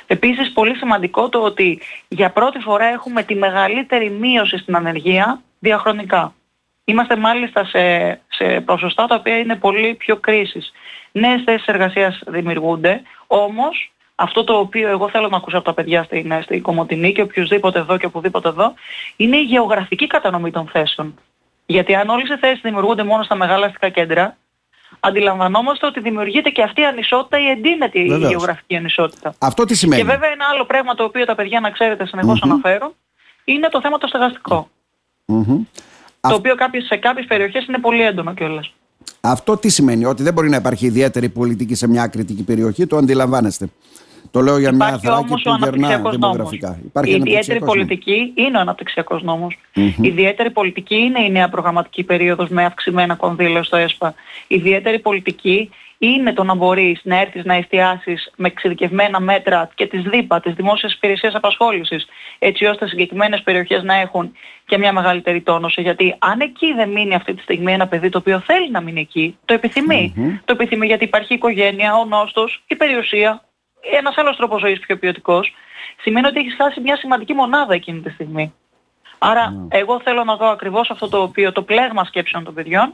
Επίσης 0.08 0.52
πολύ 0.52 0.76
σημαντικό 0.76 1.30
το 1.30 1.40
ότι 1.40 1.82
για 2.08 2.30
πρώτη 2.32 2.60
φορά 2.60 2.86
έχουμε 2.86 3.24
τη 3.24 3.36
μεγαλύτερη 3.36 4.10
μείωση 4.10 4.58
στην 4.58 4.76
ανεργία 4.76 5.42
διαχρονικά. 5.60 6.34
Είμαστε 6.86 7.16
μάλιστα 7.16 7.66
σε, 7.66 8.10
σε 8.28 8.62
ποσοστά 8.62 9.06
τα 9.08 9.16
οποία 9.16 9.38
είναι 9.38 9.56
πολύ 9.56 9.94
πιο 9.96 10.16
κρίσης. 10.18 10.72
Νέες 11.12 11.42
θέσεις 11.46 11.68
εργασίας 11.68 12.22
δημιουργούνται, 12.28 13.02
όμως 13.28 13.92
αυτό 14.16 14.44
το 14.44 14.54
οποίο 14.54 14.90
εγώ 14.90 15.10
θέλω 15.10 15.28
να 15.28 15.38
ακούσω 15.38 15.58
από 15.58 15.66
τα 15.66 15.74
παιδιά 15.74 16.04
στην, 16.04 16.42
στην 16.42 16.62
Κομωτινή 16.62 17.12
και 17.12 17.22
οποιοδήποτε 17.22 17.80
εδώ 17.80 17.98
και 17.98 18.06
οπουδήποτε 18.06 18.48
εδώ, 18.48 18.74
είναι 19.16 19.38
η 19.38 19.44
γεωγραφική 19.44 20.08
κατανομή 20.08 20.52
των 20.52 20.68
θέσεων. 20.68 21.20
Γιατί 21.66 21.96
αν 21.96 22.10
όλες 22.10 22.30
οι 22.30 22.38
θέσεις 22.38 22.62
δημιουργούνται 22.62 23.04
μόνο 23.04 23.24
στα 23.24 23.36
μεγάλα 23.36 23.66
αστικά 23.66 23.90
κέντρα, 23.90 24.38
αντιλαμβανόμαστε 25.00 25.86
ότι 25.86 26.00
δημιουργείται 26.00 26.50
και 26.50 26.64
αυτή 26.64 26.82
η 26.82 26.86
ανισότητα 26.86 27.40
ή 27.40 27.50
εντείνεται 27.50 28.00
η 28.00 28.06
γεωγραφική 28.06 28.76
ανισότητα. 28.76 29.34
Αυτό 29.38 29.66
τι 29.66 29.76
σημαίνει; 29.76 30.02
Και 30.02 30.08
βέβαια 30.08 30.30
ένα 30.30 30.46
άλλο 30.54 30.66
πράγμα 30.66 30.96
το 30.96 31.04
οποίο 31.04 31.26
τα 31.26 31.36
παιδιά 31.36 31.60
να 31.60 31.70
ξέρετε 31.72 32.06
συνεχώς 32.06 32.42
αναφέρουν, 32.42 32.94
είναι 33.44 33.70
το 33.70 33.82
θέμα 33.82 33.98
το 33.98 34.08
στεγαστικο 34.08 34.70
Το 36.20 36.34
οποίο 36.34 36.56
κάποιες, 36.56 36.86
σε 36.86 36.96
κάποιες 36.96 37.26
περιοχές 37.26 37.66
είναι 37.66 37.78
πολύ 37.80 38.02
έντονο 38.02 38.34
κιόλας. 38.34 38.74
Αυτό 39.22 39.58
τι 39.58 39.70
σημαίνει, 39.70 40.06
ότι 40.06 40.24
δεν 40.24 40.34
μπορεί 40.34 40.50
να 40.50 40.56
υπάρχει 40.56 40.86
ιδιαίτερη 40.86 41.30
πολιτική 41.30 41.76
σε 41.76 41.88
μια 41.88 42.08
κριτική 42.08 42.44
περιοχή, 42.44 42.88
το 42.88 42.98
αντιλαμβάνεστε. 42.98 43.70
Το 44.32 44.42
λέω 44.42 44.58
για 44.58 44.72
μια 44.72 44.98
θράκη 44.98 45.28
που 45.28 45.56
γερνά 45.60 46.10
δημογραφικά. 46.10 46.80
Υπάρχει 46.86 47.12
η 47.12 47.16
ιδιαίτερη 47.16 47.60
πολιτική 47.60 48.34
είναι 48.36 48.58
ο 48.58 48.60
αναπτυξιακός 48.60 49.24
νόμος. 49.24 49.58
Η 49.74 49.94
ιδιαίτερη 50.02 50.52
πολιτική 50.52 50.96
είναι 50.96 51.24
η 51.24 51.30
νέα 51.30 51.50
προγραμματική 51.50 52.04
περίοδος 52.04 52.50
με 52.50 52.66
αυξημένα 52.66 53.16
κονδύλια 53.16 53.64
στο 53.64 53.78
ΕΣΠΑ. 53.78 54.14
Η 54.48 54.56
ιδιαίτερη 54.56 55.00
πολιτική 55.00 55.70
είναι 55.98 56.34
το 56.34 56.44
να 56.44 56.56
μπορείς 56.56 57.00
να 57.04 57.20
έρθεις 57.20 57.44
να 57.44 57.54
εστιάσεις 57.54 58.32
με 58.36 58.48
εξειδικευμένα 58.48 59.20
μέτρα 59.20 59.70
και 59.76 59.88
τις 59.88 60.04
ΔΥΠΑ, 60.04 60.40
τις 60.40 60.54
Δημόσιες 60.54 60.94
Υπηρεσίες 60.94 61.36
Απασχόλησης, 61.36 62.06
έτσι 62.40 62.66
ώστε 62.66 62.88
συγκεκριμένες 62.88 63.42
περιοχές 63.42 63.84
να 63.84 63.96
έχουν 63.96 64.32
και 64.66 64.78
μια 64.78 64.94
μεγαλύτερη 64.94 65.42
τόνωση. 65.42 65.82
Γιατί 65.82 66.16
αν 66.20 66.40
εκεί 66.40 66.74
δεν 66.74 66.90
μείνει 66.90 67.16
αυτή 67.16 67.34
τη 67.34 67.42
στιγμή 67.42 67.74
ένα 67.74 67.88
παιδί 67.88 68.10
το 68.10 68.18
οποίο 68.18 68.40
θέλει 68.40 68.72
να 68.72 68.82
μείνει 68.82 69.00
εκεί, 69.00 69.38
το 69.46 69.54
επιθυμει 69.54 70.14
Το 70.46 70.54
επιθυμεί 70.54 70.86
γιατί 70.86 71.04
υπάρχει 71.04 71.34
οικογένεια, 71.34 71.96
ο 71.96 72.06
νόστος, 72.06 72.64
η 72.68 72.76
περιουσία, 72.76 73.42
ένας 73.98 74.18
άλλος 74.18 74.38
τρόπος 74.38 74.60
ζωής 74.60 74.80
πιο 74.80 74.98
ποιοτικός, 74.98 75.54
σημαίνει 76.02 76.28
ότι 76.28 76.40
έχει 76.40 76.50
φτάσει 76.50 76.82
μια 76.82 76.98
σημαντική 76.98 77.34
μονάδα 77.34 77.74
εκείνη 77.74 78.00
τη 78.00 78.10
στιγμή. 78.10 78.54
Άρα 79.18 79.66
εγώ 79.68 80.02
θέλω 80.04 80.24
να 80.24 80.36
δω 80.36 80.48
ακριβώς 80.48 80.90
αυτό 80.90 81.10
το 81.10 81.22
οποίο 81.22 81.52
το 81.52 81.62
πλέγμα 81.62 82.04
σκέψεων 82.04 82.44
των 82.44 82.54
παιδιών 82.54 82.94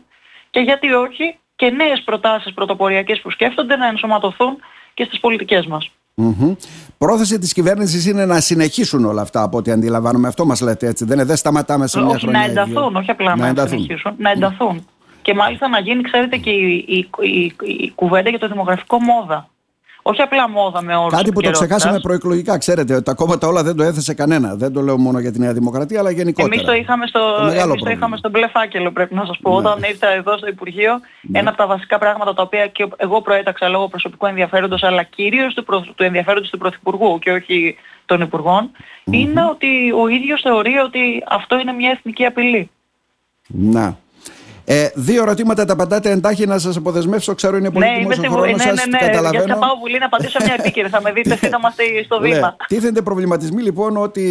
και 0.49 0.59
γιατί 0.59 0.91
όχι 0.91 1.37
και 1.55 1.69
νέες 1.69 2.01
προτάσεις 2.05 2.53
πρωτοποριακές 2.53 3.19
που 3.21 3.31
σκέφτονται 3.31 3.75
να 3.75 3.87
ενσωματωθούν 3.87 4.57
και 4.93 5.03
στις 5.03 5.19
πολιτικές 5.19 5.65
μας. 5.65 5.91
Mm-hmm. 6.17 6.55
Πρόθεση 6.97 7.39
της 7.39 7.53
κυβέρνησης 7.53 8.05
είναι 8.05 8.25
να 8.25 8.39
συνεχίσουν 8.39 9.05
όλα 9.05 9.21
αυτά 9.21 9.43
από 9.43 9.57
ό,τι 9.57 9.71
αντιλαμβάνομαι. 9.71 10.27
Αυτό 10.27 10.45
μας 10.45 10.61
λέτε 10.61 10.87
έτσι. 10.87 11.05
Δεν, 11.05 11.25
δεν 11.25 11.35
σταματάμε 11.35 11.87
σε 11.87 11.99
μια 11.99 12.09
όχι, 12.09 12.19
χρονιά. 12.19 12.39
Να 12.39 12.45
ενταθούν, 12.45 12.95
όχι 12.95 13.11
απλά 13.11 13.35
να, 13.35 13.53
να 13.53 13.67
συνεχίσουν. 13.67 14.13
Να 14.17 14.31
ενταθούν. 14.31 14.87
Και 15.21 15.33
μάλιστα 15.33 15.67
να 15.67 15.79
γίνει, 15.79 16.01
ξέρετε, 16.01 16.37
και 16.37 16.49
η, 16.49 16.85
η, 16.87 17.09
η, 17.21 17.55
η 17.65 17.91
κουβέντα 17.95 18.29
για 18.29 18.39
το 18.39 18.47
δημογραφικό 18.47 18.99
μόδα. 18.99 19.49
Όχι 20.05 20.21
απλά 20.21 20.49
μόδα 20.49 20.81
με 20.81 20.95
όρους 20.95 21.13
Κάτι 21.17 21.31
που 21.31 21.41
το 21.41 21.51
ξεχάσαμε 21.51 21.99
προεκλογικά, 21.99 22.57
ξέρετε, 22.57 23.01
τα 23.01 23.13
κόμματα 23.13 23.47
όλα 23.47 23.63
δεν 23.63 23.75
το 23.75 23.83
έθεσε 23.83 24.13
κανένα. 24.13 24.55
Δεν 24.55 24.73
το 24.73 24.81
λέω 24.81 24.97
μόνο 24.97 25.19
για 25.19 25.31
τη 25.31 25.39
Νέα 25.39 25.53
Δημοκρατία, 25.53 25.99
αλλά 25.99 26.11
γενικότερα. 26.11 26.53
Εμείς 26.53 26.67
το 26.67 26.73
είχαμε 26.73 27.07
στο, 27.07 27.19
εμείς 27.63 27.83
το 27.83 27.89
είχαμε 27.89 28.17
στο 28.17 28.29
μπλε 28.29 28.47
φάκελο, 28.47 28.91
πρέπει 28.91 29.15
να 29.15 29.25
σας 29.25 29.37
πω. 29.41 29.49
Ναι. 29.49 29.57
Όταν 29.57 29.83
ήρθα 29.89 30.07
εδώ 30.07 30.37
στο 30.37 30.47
Υπουργείο, 30.47 30.99
ναι. 31.21 31.39
ένα 31.39 31.49
από 31.49 31.57
τα 31.57 31.67
βασικά 31.67 31.97
πράγματα 31.97 32.33
τα 32.33 32.41
οποία 32.41 32.67
και 32.67 32.87
εγώ 32.97 33.21
προέταξα 33.21 33.67
λόγω 33.67 33.87
προσωπικού 33.87 34.25
ενδιαφέροντος, 34.25 34.83
αλλά 34.83 35.03
κυρίως 35.03 35.53
του, 35.53 35.63
προ, 35.63 35.79
του 35.95 36.03
ενδιαφέροντος 36.03 36.49
του 36.49 36.57
Πρωθυπουργού 36.57 37.19
και 37.19 37.31
όχι 37.31 37.75
των 38.05 38.21
Υπουργών, 38.21 38.71
mm-hmm. 38.71 39.13
είναι 39.13 39.43
ότι 39.45 39.91
ο 39.91 40.07
ίδιος 40.07 40.41
θεωρεί 40.41 40.77
ότι 40.77 41.23
αυτό 41.27 41.59
είναι 41.59 41.71
μια 41.71 41.89
εθνική 41.89 42.25
απειλή. 42.25 42.69
Να. 43.47 43.97
Ε, 44.65 44.87
δύο 44.93 45.21
ερωτήματα 45.21 45.65
τα 45.65 45.73
απαντάτε 45.73 46.09
εντάχει 46.09 46.45
να 46.45 46.57
σας 46.57 46.75
αποδεσμεύσω. 46.75 47.35
Ξέρω 47.35 47.57
είναι 47.57 47.69
πολύ 47.71 47.85
ναι, 47.85 48.27
ο 48.27 48.31
χρόνος 48.31 48.57
ναι, 48.57 48.65
ναι, 48.65 48.71
ναι, 48.71 48.85
ναι, 48.85 48.97
καταλαβαίνω. 48.97 49.31
Γιατί 49.31 49.49
θα 49.49 49.57
πάω 49.57 49.77
βουλή 49.79 49.99
να 49.99 50.05
απαντήσω 50.05 50.37
μια 50.43 50.55
επίκαιρη. 50.59 50.89
θα 50.89 51.01
με 51.01 51.11
δείτε 51.11 51.35
σύντομα 51.35 51.73
στο 52.05 52.19
βήμα. 52.19 52.55
Τίθενται 52.67 53.01
προβληματισμοί 53.01 53.61
λοιπόν 53.61 53.97
ότι 53.97 54.25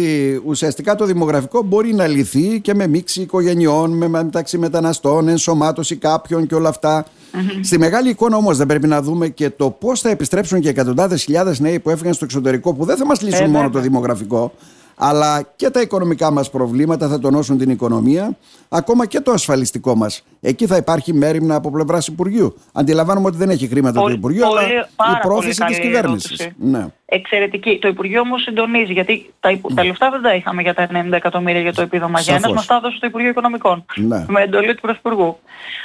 ουσιαστικά 0.45 0.95
το 0.95 1.05
δημογραφικό 1.05 1.61
μπορεί 1.61 1.93
να 1.93 2.07
λυθεί 2.07 2.59
και 2.61 2.73
με 2.73 2.87
μίξη 2.87 3.21
οικογενειών, 3.21 3.91
με, 3.91 4.07
μεταξύ 4.07 4.57
μεταναστών, 4.57 5.27
ενσωμάτωση 5.27 5.95
κάποιων 5.95 6.47
και 6.47 6.55
όλα 6.55 6.69
αυτά. 6.69 7.05
Mm-hmm. 7.05 7.59
Στη 7.63 7.77
μεγάλη 7.77 8.09
εικόνα 8.09 8.37
όμως 8.37 8.57
δεν 8.57 8.67
πρέπει 8.67 8.87
να 8.87 9.01
δούμε 9.01 9.27
και 9.27 9.49
το 9.49 9.69
πώς 9.69 10.01
θα 10.01 10.09
επιστρέψουν 10.09 10.59
και 10.59 10.69
εκατοντάδες 10.69 11.23
χιλιάδες 11.23 11.59
νέοι 11.59 11.79
που 11.79 11.89
έφυγαν 11.89 12.13
στο 12.13 12.25
εξωτερικό 12.25 12.73
που 12.73 12.85
δεν 12.85 12.97
θα 12.97 13.05
μας 13.05 13.21
λύσουν 13.21 13.45
ε, 13.45 13.47
μόνο 13.47 13.69
το 13.69 13.79
δημογραφικό 13.79 14.51
αλλά 14.95 15.41
και 15.55 15.69
τα 15.69 15.81
οικονομικά 15.81 16.31
μας 16.31 16.49
προβλήματα 16.49 17.07
θα 17.07 17.19
τονώσουν 17.19 17.57
την 17.57 17.69
οικονομία, 17.69 18.37
ακόμα 18.69 19.05
και 19.05 19.19
το 19.19 19.31
ασφαλιστικό 19.31 19.95
μας. 19.95 20.23
Εκεί 20.41 20.67
θα 20.67 20.75
υπάρχει 20.75 21.13
μέρημνα 21.13 21.55
από 21.55 21.71
πλευράς 21.71 22.07
Υπουργείου. 22.07 22.55
Αντιλαμβάνομαι 22.73 23.27
ότι 23.27 23.37
δεν 23.37 23.49
έχει 23.49 23.67
χρήματα 23.67 23.99
πολύ, 23.99 24.11
το 24.11 24.17
Υπουργείο, 24.19 24.47
πολύ, 24.47 24.57
αλλά 24.95 25.17
η 25.17 25.21
πρόθεση 25.21 25.63
της 25.65 25.79
κυβέρνησης. 25.79 26.49
Ναι. 26.57 26.87
Εξαιρετική. 27.05 27.79
Το 27.81 27.87
Υπουργείο 27.87 28.19
όμως 28.19 28.41
συντονίζει, 28.41 28.93
γιατί 28.93 29.33
τα, 29.39 29.59
τα 29.75 29.85
λεφτά 29.85 30.09
δεν 30.09 30.21
τα 30.21 30.35
είχαμε 30.35 30.61
για 30.61 30.73
τα 30.73 30.87
90 30.91 31.11
εκατομμύρια 31.11 31.61
για 31.61 31.73
το 31.73 31.81
επίδομα 31.81 32.19
Γέννας, 32.19 32.53
μας 32.53 32.65
τα 32.65 32.75
έδωσε 32.75 32.97
το 32.99 33.07
Υπουργείο 33.07 33.29
Οικονομικών, 33.29 33.85
ναι. 33.95 34.25
με 34.27 34.41
εντολή 34.41 34.75
του 34.75 34.81
Πρωθυπουργού. 34.81 35.37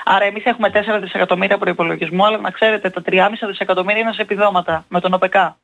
Άρα 0.04 0.24
εμείς 0.24 0.44
έχουμε 0.44 0.70
4 0.72 1.00
δισεκατομμύρια 1.00 1.58
προϋπολογισμό, 1.58 2.24
αλλά 2.24 2.38
να 2.38 2.50
ξέρετε 2.50 2.90
τα 2.90 3.02
3,5 3.10 3.14
δισεκατομμύρια 3.48 4.00
είναι 4.00 4.12
σε 4.12 4.22
επιδόματα 4.22 4.84
με 4.88 5.00
τον 5.00 5.12
ΟΠΕΚΑ 5.12 5.56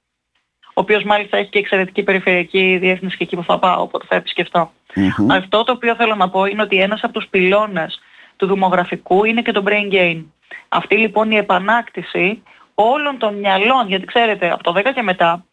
ο 0.76 0.80
οποίος 0.80 1.04
μάλιστα 1.04 1.36
έχει 1.36 1.50
και 1.50 1.58
εξαιρετική 1.58 2.02
περιφερειακή 2.02 2.78
διεύθυνση 2.80 3.16
και 3.16 3.24
εκεί 3.24 3.36
που 3.36 3.44
θα 3.44 3.58
πάω, 3.58 3.82
οπότε 3.82 4.06
θα 4.08 4.14
επισκεφτώ. 4.14 4.70
Mm-hmm. 4.94 5.26
Αυτό 5.30 5.64
το 5.64 5.72
οποίο 5.72 5.94
θέλω 5.94 6.14
να 6.14 6.30
πω 6.30 6.44
είναι 6.44 6.62
ότι 6.62 6.80
ένας 6.80 7.02
από 7.02 7.12
τους 7.12 7.26
πυλώνες 7.30 8.00
του 8.36 8.46
δημογραφικού 8.46 9.24
είναι 9.24 9.42
και 9.42 9.52
το 9.52 9.62
brain 9.66 9.94
gain. 9.94 10.24
Αυτή 10.68 10.96
λοιπόν 10.96 11.30
η 11.30 11.36
επανάκτηση 11.36 12.42
όλων 12.74 13.18
των 13.18 13.34
μυαλών, 13.34 13.88
γιατί 13.88 14.04
ξέρετε 14.04 14.52
από 14.52 14.62
το 14.62 14.72
10 14.76 14.82
και 14.94 15.02
μετά 15.02 15.44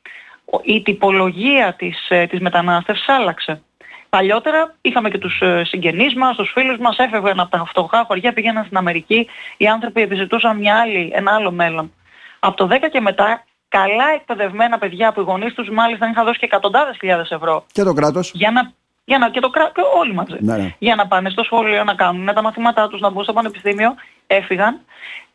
η 0.63 0.81
τυπολογία 0.81 1.73
της, 1.77 2.09
ε, 2.09 2.25
της 2.25 2.39
μετανάστευσης 2.39 3.09
άλλαξε. 3.09 3.61
Παλιότερα 4.09 4.75
είχαμε 4.81 5.09
και 5.09 5.17
τους 5.17 5.41
ε, 5.41 5.63
συγγενείς 5.65 6.15
μας, 6.15 6.35
τους 6.35 6.51
φίλους 6.51 6.77
μας, 6.77 6.97
έφευγαν 6.97 7.39
από 7.39 7.57
τα 7.57 7.65
φτωχά 7.65 8.03
χωριά, 8.07 8.33
πήγαιναν 8.33 8.65
στην 8.65 8.77
Αμερική, 8.77 9.27
οι 9.57 9.67
άνθρωποι 9.67 10.01
επιζητούσαν 10.01 10.57
μια 10.57 10.75
άλλη, 10.79 11.11
ένα 11.13 11.33
άλλο 11.35 11.51
μέλλον. 11.51 11.93
Από 12.39 12.55
το 12.55 12.67
10 12.71 12.89
και 12.91 12.99
μετά 12.99 13.43
καλά 13.77 14.07
εκπαιδευμένα 14.15 14.77
παιδιά 14.77 15.11
που 15.11 15.21
οι 15.21 15.23
γονείς 15.23 15.53
τους 15.53 15.69
μάλιστα 15.69 16.09
είχαν 16.09 16.25
δώσει 16.25 16.39
και 16.39 16.45
εκατοντάδες 16.45 16.97
χιλιάδες 16.99 17.29
ευρώ. 17.31 17.65
Και 17.71 17.83
το 17.83 17.93
κράτος. 17.93 18.31
Για 18.33 18.51
να, 18.51 18.71
για 19.05 19.17
να, 19.17 19.29
και 19.29 19.39
το 19.39 19.49
κράτος, 19.49 19.83
όλοι 19.99 20.13
μαζί. 20.13 20.37
Ναι, 20.39 20.57
ναι. 20.57 20.75
Για 20.79 20.95
να 20.95 21.07
πάνε 21.07 21.29
στο 21.29 21.43
σχολείο, 21.43 21.83
να 21.83 21.93
κάνουν 21.93 22.25
τα 22.25 22.41
μαθήματά 22.41 22.87
τους, 22.87 22.99
να 23.01 23.09
μπουν 23.09 23.23
στο 23.23 23.33
πανεπιστήμιο, 23.33 23.95
έφυγαν. 24.27 24.79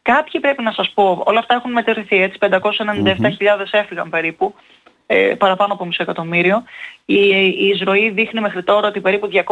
Κάποιοι 0.02 0.40
πρέπει 0.40 0.62
να 0.62 0.72
σας 0.72 0.90
πω, 0.94 1.22
όλα 1.26 1.38
αυτά 1.38 1.54
έχουν 1.54 1.72
μετερρυθεί 1.72 2.22
έτσι, 2.22 2.38
597.000 2.40 2.52
έφυγαν 3.70 4.10
περίπου, 4.10 4.54
ε, 5.06 5.34
παραπάνω 5.38 5.72
από 5.72 5.84
μισό 5.84 6.02
εκατομμύριο. 6.02 6.62
Η, 7.04 7.20
η 7.58 7.68
εισρωή 7.74 8.10
δείχνει 8.10 8.40
μέχρι 8.40 8.62
τώρα 8.62 8.88
ότι 8.88 9.00
περίπου 9.00 9.28
270.000 9.32 9.42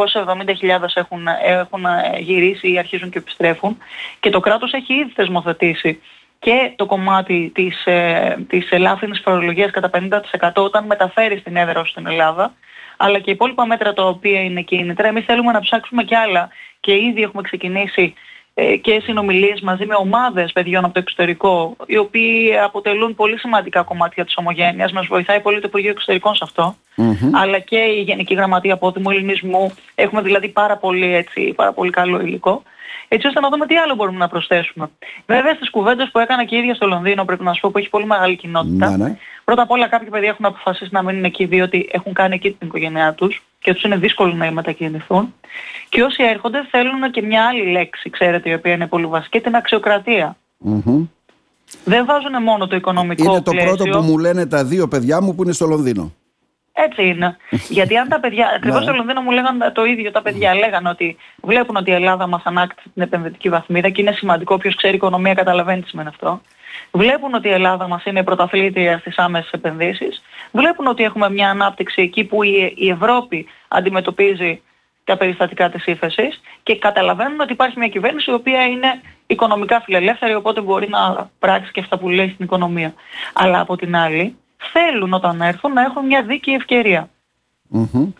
έχουν, 0.93 1.27
έχουν 1.43 1.85
γυρίσει 2.19 2.71
ή 2.71 2.77
αρχίζουν 2.77 3.09
και 3.09 3.17
επιστρέφουν 3.17 3.77
και 4.19 4.29
το 4.29 4.39
κράτος 4.39 4.73
έχει 4.73 4.93
ήδη 4.93 5.11
θεσμοθετήσει 5.15 5.99
και 6.45 6.71
το 6.75 6.85
κομμάτι 6.85 7.51
της, 7.53 7.85
ε, 7.85 8.35
της 8.47 8.71
ελάφρυνης 8.71 9.21
φορολογίας 9.23 9.71
κατά 9.71 9.89
50% 9.89 10.63
όταν 10.63 10.85
μεταφέρει 10.85 11.41
την 11.41 11.55
έδρα 11.55 11.85
στην 11.85 12.07
Ελλάδα, 12.07 12.53
αλλά 12.97 13.19
και 13.19 13.31
υπόλοιπα 13.31 13.65
μέτρα 13.65 13.93
τα 13.93 14.03
οποία 14.07 14.41
είναι 14.41 14.61
κίνητρα. 14.61 15.07
Εμείς 15.07 15.25
θέλουμε 15.25 15.51
να 15.51 15.59
ψάξουμε 15.59 16.03
κι 16.03 16.15
άλλα 16.15 16.49
και 16.79 16.95
ήδη 16.95 17.21
έχουμε 17.21 17.41
ξεκινήσει 17.41 18.13
ε, 18.53 18.75
και 18.75 19.01
συνομιλίες 19.03 19.61
μαζί 19.61 19.85
με 19.85 19.95
ομάδες 19.95 20.51
παιδιών 20.51 20.83
από 20.83 20.93
το 20.93 20.99
εξωτερικό, 20.99 21.75
οι 21.85 21.97
οποίοι 21.97 22.57
αποτελούν 22.57 23.15
πολύ 23.15 23.39
σημαντικά 23.39 23.81
κομμάτια 23.81 24.25
της 24.25 24.37
ομογένειας. 24.37 24.91
Μας 24.91 25.05
βοηθάει 25.05 25.39
πολύ 25.39 25.59
το 25.59 25.67
Υπουργείο 25.67 25.91
Εξωτερικών 25.91 26.35
σε 26.35 26.43
αυτό, 26.43 26.75
αλλά 27.31 27.59
και 27.59 27.77
η 27.77 28.01
Γενική 28.01 28.33
Γραμματεία 28.33 28.73
Απόδημου 28.73 29.09
Ελληνισμού. 29.09 29.73
Έχουμε 29.95 30.21
δηλαδή 30.21 30.47
πάρα 30.47 30.77
πολύ, 30.77 31.15
έτσι, 31.15 31.53
πάρα 31.55 31.73
πολύ 31.73 31.91
καλό 31.91 32.21
υλικό 32.21 32.63
έτσι 33.07 33.27
ώστε 33.27 33.39
να 33.39 33.49
δούμε 33.49 33.65
τι 33.65 33.75
άλλο 33.75 33.95
μπορούμε 33.95 34.17
να 34.17 34.27
προσθέσουμε. 34.27 34.89
Βέβαια 35.25 35.53
στις 35.53 35.69
κουβέντες 35.69 36.09
που 36.11 36.19
έκανα 36.19 36.45
και 36.45 36.55
η 36.55 36.59
ίδια 36.59 36.75
στο 36.75 36.87
Λονδίνο 36.87 37.25
πρέπει 37.25 37.43
να 37.43 37.53
σου 37.53 37.61
πω 37.61 37.69
που 37.71 37.77
έχει 37.77 37.89
πολύ 37.89 38.05
μεγάλη 38.05 38.35
κοινότητα. 38.35 38.89
Ναι, 38.89 39.03
ναι. 39.03 39.17
Πρώτα 39.43 39.61
απ' 39.61 39.71
όλα 39.71 39.87
κάποιοι 39.87 40.09
παιδιά 40.09 40.29
έχουν 40.29 40.45
αποφασίσει 40.45 40.89
να 40.93 41.03
μείνουν 41.03 41.23
εκεί 41.23 41.45
διότι 41.45 41.89
έχουν 41.91 42.13
κάνει 42.13 42.35
εκεί 42.35 42.51
την 42.51 42.67
οικογένειά 42.67 43.13
τους 43.13 43.43
και 43.59 43.73
τους 43.73 43.83
είναι 43.83 43.97
δύσκολο 43.97 44.33
να 44.33 44.51
μετακινηθούν. 44.51 45.33
Και 45.89 46.03
όσοι 46.03 46.23
έρχονται 46.23 46.67
θέλουν 46.71 47.11
και 47.11 47.21
μια 47.21 47.45
άλλη 47.45 47.71
λέξη, 47.71 48.09
ξέρετε, 48.09 48.49
η 48.49 48.53
οποία 48.53 48.73
είναι 48.73 48.87
πολύ 48.87 49.05
βασική, 49.05 49.39
την 49.39 49.55
αξιοκρατία. 49.55 50.37
Mm-hmm. 50.65 51.07
Δεν 51.83 52.05
βάζουν 52.05 52.43
μόνο 52.43 52.67
το 52.67 52.75
οικονομικό 52.75 53.31
Είναι 53.31 53.41
το 53.41 53.51
πρώτο 53.51 53.83
που 53.83 54.03
μου 54.03 54.17
λένε 54.17 54.45
τα 54.45 54.65
δύο 54.65 54.87
παιδιά 54.87 55.21
μου 55.21 55.35
που 55.35 55.43
είναι 55.43 55.53
στο 55.53 55.65
Λονδίνο. 55.65 56.13
Έτσι 56.77 57.07
είναι. 57.07 57.37
Γιατί 57.77 57.97
αν 57.97 58.07
τα 58.07 58.19
παιδιά, 58.19 58.51
ακριβώς 58.55 58.83
στο 58.83 58.93
Λονδίνο 58.93 59.21
μου 59.21 59.31
λέγανε 59.31 59.71
το 59.71 59.85
ίδιο 59.85 60.11
τα 60.11 60.21
παιδιά, 60.21 60.55
λέγανε 60.55 60.89
ότι 60.89 61.17
βλέπουν 61.41 61.75
ότι 61.75 61.89
η 61.89 61.93
Ελλάδα 61.93 62.27
μας 62.27 62.41
ανάκτησε 62.45 62.89
την 62.93 63.01
επενδυτική 63.01 63.49
βαθμίδα 63.49 63.89
και 63.89 64.01
είναι 64.01 64.11
σημαντικό, 64.11 64.55
όποιος 64.55 64.75
ξέρει 64.75 64.95
οικονομία 64.95 65.33
καταλαβαίνει 65.33 65.81
τι 65.81 65.89
σημαίνει 65.89 66.07
αυτό. 66.07 66.41
Βλέπουν 66.91 67.33
ότι 67.33 67.47
η 67.47 67.51
Ελλάδα 67.51 67.87
μας 67.87 68.05
είναι 68.05 68.23
πρωταθλήτρια 68.23 68.97
στις 68.97 69.17
άμεσες 69.17 69.51
επενδύσεις. 69.51 70.21
Βλέπουν 70.51 70.87
ότι 70.87 71.03
έχουμε 71.03 71.29
μια 71.29 71.49
ανάπτυξη 71.49 72.01
εκεί 72.01 72.23
που 72.23 72.43
η 72.75 72.89
Ευρώπη 72.89 73.47
αντιμετωπίζει 73.67 74.61
τα 75.03 75.17
περιστατικά 75.17 75.69
της 75.69 75.85
ύφεσης 75.85 76.41
και 76.63 76.77
καταλαβαίνουν 76.77 77.39
ότι 77.39 77.51
υπάρχει 77.51 77.79
μια 77.79 77.87
κυβέρνηση 77.87 78.31
η 78.31 78.33
οποία 78.33 78.65
είναι 78.65 79.01
οικονομικά 79.27 79.81
φιλελεύθερη 79.81 80.33
οπότε 80.33 80.61
μπορεί 80.61 80.89
να 80.89 81.29
πράξει 81.39 81.71
και 81.71 81.79
αυτά 81.79 81.97
που 81.97 82.09
λέει 82.09 82.29
στην 82.29 82.45
οικονομία. 82.45 82.93
Αλλά 83.33 83.59
από 83.59 83.75
την 83.75 83.95
άλλη 83.95 84.37
θέλουν 84.57 85.13
όταν 85.13 85.41
έρθουν 85.41 85.73
να 85.73 85.81
έχουν 85.81 86.05
μια 86.05 86.23
δίκαιη 86.23 86.55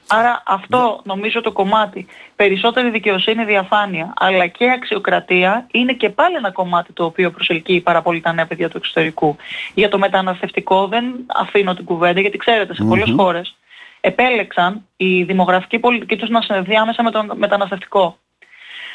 Άρα 0.08 0.44
αυτό 0.46 1.01
νομίζω 1.04 1.42
το 1.42 1.51
κομμάτι, 1.51 2.08
περισσότερη 2.36 2.89
δικαιοσύνη, 2.89 3.46
διαφάνεια, 3.46 4.13
αλλά 4.15 4.48
και 4.48 4.72
αξιοκρατία 4.72 5.68
είναι 5.72 5.94
και 5.94 6.10
πάλι 6.10 6.36
ένα 6.36 6.51
κομμάτι 6.51 6.94
το 6.94 7.06
οποίο 7.06 7.32
προσελκύει 7.32 7.82
πάρα 7.82 8.01
πολύ 8.01 8.22
τα 8.22 8.34
νέα 8.34 8.46
παιδιά 8.46 8.70
του 8.70 8.77
εξωτερικού. 8.77 9.36
Για 9.74 9.89
το 9.89 9.98
μεταναστευτικό 9.98 10.88
δεν 10.88 11.06
αφήνω 11.27 11.74
την 11.74 11.86
κουβέντα 11.86 12.20
γιατί 12.20 12.38
ξέρετε 12.38 12.74
σε 12.75 12.84
πολλές 12.84 13.13
χώρες 13.15 13.56
επέλεξαν 14.01 14.88
η 14.98 15.24
δημογραφική 15.24 15.80
πολιτική 15.80 16.15
τους 16.15 16.30
να 16.30 16.42
συνδεθεί 16.42 16.75
άμεσα 16.75 17.04
με 17.04 17.12
το 17.12 17.25
μεταναστευτικό. 17.36 18.18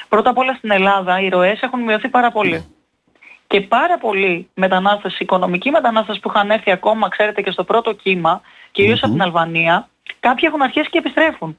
Πρώτα 0.09 0.31
απ' 0.31 0.39
όλα 0.39 0.55
στην 0.55 0.71
Ελλάδα 0.71 1.21
οι 1.21 1.29
ροές 1.29 1.61
έχουν 1.61 1.81
μειωθεί 1.81 2.09
πάρα 2.09 2.31
πολύ 2.31 2.65
και 3.51 3.61
πάρα 3.61 3.99
πολλοί 3.99 4.49
μετανάστες, 4.55 5.19
οικονομικοί 5.19 5.71
μετανάστες 5.71 6.19
που 6.19 6.29
είχαν 6.35 6.51
έρθει 6.51 6.71
ακόμα, 6.71 7.09
ξέρετε, 7.09 7.43
και 7.43 7.51
στο 7.51 7.65
πρώτο 7.65 7.93
κύμα, 7.93 8.41
κυρίως 8.71 9.03
από 9.03 9.13
την 9.13 9.23
Αλβανία, 9.23 9.89
κάποιοι 10.21 10.45
έχουν 10.49 10.63
αρχίσει 10.63 10.91
και 10.91 10.99
επιστρέφουν 10.99 11.59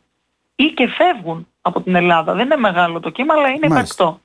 ή 0.55 0.65
και 0.65 0.87
φεύγουν 0.87 1.47
από 1.61 1.81
την 1.81 1.95
Ελλάδα. 1.95 2.33
Δεν 2.33 2.45
είναι 2.45 2.55
μεγάλο 2.55 2.99
το 2.99 3.09
κύμα, 3.09 3.33
αλλά 3.37 3.47
είναι 3.47 3.67
υπαρκτό. 3.67 4.19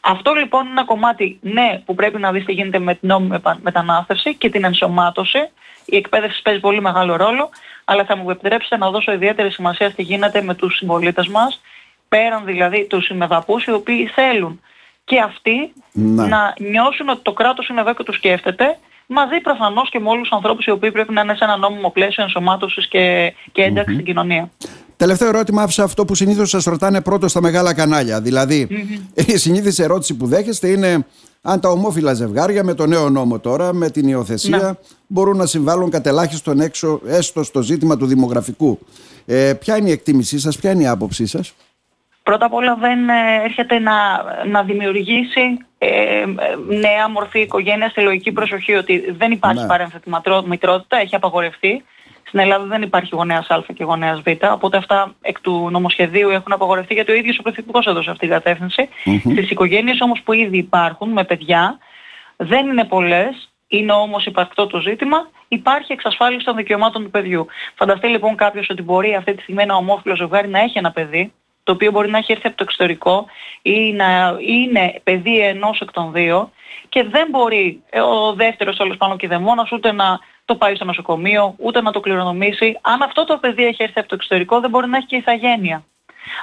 Αυτό 0.00 0.32
λοιπόν 0.32 0.62
είναι 0.62 0.70
ένα 0.70 0.84
κομμάτι, 0.84 1.38
ναι, 1.42 1.82
που 1.84 1.94
πρέπει 1.94 2.18
να 2.18 2.32
δεις 2.32 2.44
τι 2.44 2.52
γίνεται 2.52 2.78
με 2.78 2.94
την 2.94 3.08
νόμιμη 3.08 3.38
μετανάστευση 3.62 4.34
και 4.34 4.50
την 4.50 4.64
ενσωμάτωση. 4.64 5.48
Η 5.84 5.96
εκπαίδευση 5.96 6.42
παίζει 6.42 6.60
πολύ 6.60 6.80
μεγάλο 6.80 7.16
ρόλο, 7.16 7.50
αλλά 7.84 8.04
θα 8.04 8.16
μου 8.16 8.30
επιτρέψετε 8.30 8.76
να 8.76 8.90
δώσω 8.90 9.12
ιδιαίτερη 9.12 9.50
σημασία 9.50 9.90
στη 9.90 10.02
γίνεται 10.02 10.42
με 10.42 10.54
τους 10.54 10.76
συμπολίτες 10.76 11.28
μας, 11.28 11.60
πέραν 12.08 12.44
δηλαδή 12.44 12.86
τους 12.86 13.04
συμμεδαπούς 13.04 13.64
οι 13.64 13.72
οποίοι 13.72 14.06
θέλουν 14.06 14.60
και 15.04 15.18
αυτοί 15.20 15.72
να. 15.92 16.26
να 16.26 16.54
νιώσουν 16.58 17.08
ότι 17.08 17.20
το 17.22 17.32
κράτος 17.32 17.68
είναι 17.68 17.80
εδώ 17.80 17.94
και 17.94 18.02
το 18.02 18.12
σκέφτεται 18.12 18.78
μαζί 19.06 19.40
προφανώς 19.40 19.90
και 19.90 19.98
με 19.98 20.08
όλους 20.08 20.22
τους 20.22 20.32
ανθρώπους 20.32 20.64
οι 20.66 20.70
οποίοι 20.70 20.92
πρέπει 20.92 21.12
να 21.12 21.20
είναι 21.20 21.34
σε 21.34 21.44
ένα 21.44 21.56
νόμιμο 21.56 21.90
πλαίσιο 21.90 22.22
ενσωμάτωσης 22.22 22.88
και, 22.88 23.32
και 23.52 23.62
ενταξη 23.62 23.92
στην 23.92 24.04
κοινωνία. 24.04 24.50
Τελευταίο 24.96 25.28
ερώτημα 25.28 25.62
άφησα 25.62 25.82
αυτό 25.82 26.04
που 26.04 26.14
συνήθως 26.14 26.50
σας 26.50 26.64
ρωτάνε 26.64 27.00
πρώτο 27.00 27.28
στα 27.28 27.40
μεγάλα 27.40 27.74
κανάλια. 27.74 28.20
Δηλαδή, 28.20 28.68
η 29.14 29.36
συνήθιση 29.36 29.82
ερώτηση 29.82 30.14
που 30.14 30.26
δέχεστε 30.26 30.68
είναι 30.68 31.06
αν 31.42 31.60
τα 31.60 31.68
ομόφυλα 31.68 32.14
ζευγάρια 32.14 32.64
με 32.64 32.74
το 32.74 32.86
νέο 32.86 33.10
νόμο 33.10 33.38
τώρα, 33.38 33.72
με 33.72 33.90
την 33.90 34.08
υιοθεσία, 34.08 34.58
να. 34.58 34.78
μπορούν 35.06 35.36
να 35.36 35.46
συμβάλλουν 35.46 35.90
κατελάχιστον 35.90 36.60
έξω 36.60 37.00
έστω 37.06 37.42
στο 37.42 37.62
ζήτημα 37.62 37.96
του 37.96 38.06
δημογραφικού. 38.06 38.78
Ε, 39.26 39.52
ποια 39.54 39.76
είναι 39.76 39.88
η 39.88 39.92
εκτίμησή 39.92 40.38
σας, 40.38 40.56
ποια 40.56 40.70
είναι 40.70 40.82
η 40.82 40.86
άποψή 40.86 41.26
σας; 41.26 41.54
Πρώτα 42.24 42.46
απ' 42.46 42.54
όλα 42.54 42.74
δεν 42.74 43.08
ε, 43.08 43.42
έρχεται 43.44 43.78
να, 43.78 43.94
να 44.44 44.62
δημιουργήσει 44.62 45.58
ε, 45.78 46.24
νέα 46.68 47.08
μορφή 47.08 47.40
οικογένειας 47.40 47.90
στη 47.90 48.00
λογική 48.00 48.32
προσοχή 48.32 48.74
ότι 48.74 49.10
δεν 49.10 49.30
υπάρχει 49.30 49.62
ναι. 49.62 49.68
παρένθετη 49.68 50.10
μητρότητα, 50.44 50.96
έχει 50.96 51.14
απαγορευτεί. 51.14 51.84
Στην 52.26 52.38
Ελλάδα 52.38 52.64
δεν 52.64 52.82
υπάρχει 52.82 53.14
γονέας 53.14 53.50
Α 53.50 53.64
και 53.74 53.84
γονέας 53.84 54.20
Β, 54.20 54.26
οπότε 54.52 54.76
αυτά 54.76 55.14
εκ 55.20 55.40
του 55.40 55.68
νομοσχεδίου 55.70 56.28
έχουν 56.28 56.52
απαγορευτεί 56.52 56.94
γιατί 56.94 57.12
ο 57.12 57.14
ίδιος 57.14 57.38
ο 57.38 57.42
Πρωθυπουργός 57.42 57.86
έδωσε 57.86 58.10
αυτή 58.10 58.26
την 58.26 58.34
κατεύθυνση. 58.34 58.88
Mm-hmm. 59.04 59.30
Στις 59.32 59.50
οικογένειες 59.50 60.00
όμως 60.00 60.20
που 60.24 60.32
ήδη 60.32 60.56
υπάρχουν 60.56 61.10
με 61.10 61.24
παιδιά 61.24 61.78
δεν 62.36 62.66
είναι 62.66 62.84
πολλές, 62.84 63.52
είναι 63.68 63.92
όμως 63.92 64.26
υπαρκτό 64.26 64.66
το 64.66 64.80
ζήτημα, 64.80 65.28
υπάρχει 65.48 65.92
εξασφάλιση 65.92 66.44
των 66.44 66.56
δικαιωμάτων 66.56 67.02
του 67.02 67.10
παιδιού. 67.10 67.46
Φανταστεί 67.74 68.06
λοιπόν 68.06 68.36
κάποιος 68.36 68.68
ότι 68.70 68.82
μπορεί 68.82 69.14
αυτή 69.14 69.34
τη 69.34 69.42
στιγμή 69.42 69.62
ένα 69.62 69.76
ομόφυλο 69.76 70.16
ζευγάρι 70.16 70.48
να 70.48 70.58
έχει 70.58 70.78
ένα 70.78 70.90
παιδί, 70.90 71.32
το 71.64 71.72
οποίο 71.72 71.90
μπορεί 71.90 72.10
να 72.10 72.18
έχει 72.18 72.32
έρθει 72.32 72.46
από 72.46 72.56
το 72.56 72.64
εξωτερικό 72.64 73.26
ή 73.62 73.92
να 73.92 74.36
είναι 74.40 75.00
παιδί 75.02 75.38
ενός 75.38 75.80
εκ 75.80 75.92
των 75.92 76.12
δύο 76.12 76.50
και 76.88 77.04
δεν 77.04 77.26
μπορεί 77.30 77.82
ο 77.92 78.32
δεύτερος 78.32 78.78
όλος 78.78 78.96
πάνω 78.96 79.16
και 79.16 79.28
δαιμόνας 79.28 79.72
ούτε 79.72 79.92
να 79.92 80.18
το 80.44 80.56
πάει 80.56 80.74
στο 80.74 80.84
νοσοκομείο, 80.84 81.54
ούτε 81.58 81.80
να 81.80 81.92
το 81.92 82.00
κληρονομήσει. 82.00 82.78
Αν 82.82 83.02
αυτό 83.02 83.24
το 83.24 83.38
παιδί 83.38 83.64
έχει 83.64 83.82
έρθει 83.82 83.98
από 83.98 84.08
το 84.08 84.14
εξωτερικό 84.14 84.60
δεν 84.60 84.70
μπορεί 84.70 84.88
να 84.88 84.96
έχει 84.96 85.06
και 85.06 85.16
ηθαγένεια. 85.16 85.84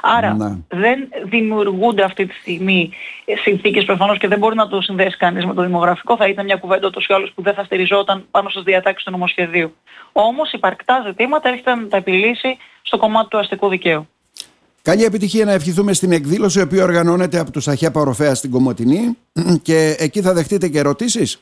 Άρα 0.01 0.33
ναι. 0.33 0.57
δεν 0.67 1.09
δημιουργούνται 1.23 2.03
αυτή 2.03 2.25
τη 2.25 2.33
στιγμή 2.33 2.91
συνθήκες 3.43 3.85
προφανώς 3.85 4.17
και 4.17 4.27
δεν 4.27 4.39
μπορεί 4.39 4.55
να 4.55 4.67
το 4.67 4.81
συνδέσει 4.81 5.17
κανείς 5.17 5.45
με 5.45 5.53
το 5.53 5.61
δημογραφικό. 5.61 6.15
Θα 6.15 6.27
ήταν 6.27 6.45
μια 6.45 6.55
κουβέντα 6.55 6.87
ούτως 6.87 7.05
ή 7.07 7.13
άλλως 7.13 7.31
που 7.35 7.41
δεν 7.41 7.53
θα 7.53 7.63
στηριζόταν 7.63 8.25
πάνω 8.31 8.49
στις 8.49 8.63
διατάξεις 8.63 9.03
του 9.03 9.11
νομοσχεδίου. 9.11 9.75
Όμως 10.11 10.51
υπαρκτά 10.51 11.03
ζητήματα 11.05 11.49
έρχεται 11.49 11.75
να 11.75 11.87
τα 11.87 11.97
επιλύσει 11.97 12.57
στο 12.81 12.97
κομμάτι 12.97 13.27
του 13.29 13.37
αστικού 13.37 13.67
δικαίου. 13.67 14.07
Καλή 14.81 15.03
επιτυχία 15.03 15.45
να 15.45 15.51
ευχηθούμε 15.51 15.93
στην 15.93 16.11
εκδήλωση 16.11 16.59
η 16.59 16.61
οποία 16.61 16.83
οργανώνεται 16.83 17.39
από 17.39 17.51
τους 17.51 17.67
Αχιά 17.67 17.91
Παροφέα 17.91 18.35
στην 18.35 18.51
Κομωτινή 18.51 19.17
και 19.61 19.95
εκεί 19.99 20.21
θα 20.21 20.33
δεχτείτε 20.33 20.67
και 20.67 20.79
ερωτήσεις; 20.79 21.41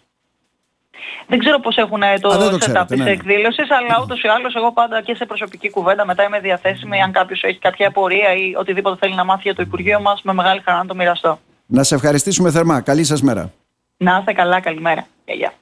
Δεν 1.27 1.39
ξέρω 1.39 1.59
πώς 1.59 1.77
έχουν 1.77 2.01
το, 2.21 2.29
το 2.29 2.57
setup 2.61 2.85
της 2.87 2.99
ναι. 2.99 3.09
εκδήλωσης, 3.09 3.71
αλλά 3.71 4.01
ούτως 4.03 4.23
ή 4.23 4.27
άλλως 4.27 4.55
εγώ 4.55 4.73
πάντα 4.73 5.01
και 5.01 5.15
σε 5.15 5.25
προσωπική 5.25 5.69
κουβέντα 5.69 6.05
μετά 6.05 6.23
είμαι 6.23 6.39
διαθέσιμη 6.39 7.01
αν 7.01 7.11
κάποιος 7.11 7.43
έχει 7.43 7.59
κάποια 7.59 7.87
απορία 7.87 8.33
ή 8.33 8.55
οτιδήποτε 8.55 8.97
θέλει 8.99 9.15
να 9.15 9.23
μάθει 9.23 9.41
για 9.43 9.55
το 9.55 9.61
Υπουργείο 9.61 9.99
μας, 9.99 10.21
με 10.23 10.33
μεγάλη 10.33 10.61
χαρά 10.65 10.77
να 10.77 10.85
το 10.85 10.95
μοιραστώ. 10.95 11.39
Να 11.65 11.83
σε 11.83 11.95
ευχαριστήσουμε 11.95 12.51
θερμά. 12.51 12.81
Καλή 12.81 13.03
σας 13.03 13.21
μέρα. 13.21 13.53
Να 13.97 14.17
είστε 14.19 14.33
καλά. 14.33 14.59
Καλημέρα. 14.59 15.07
Γεια. 15.25 15.53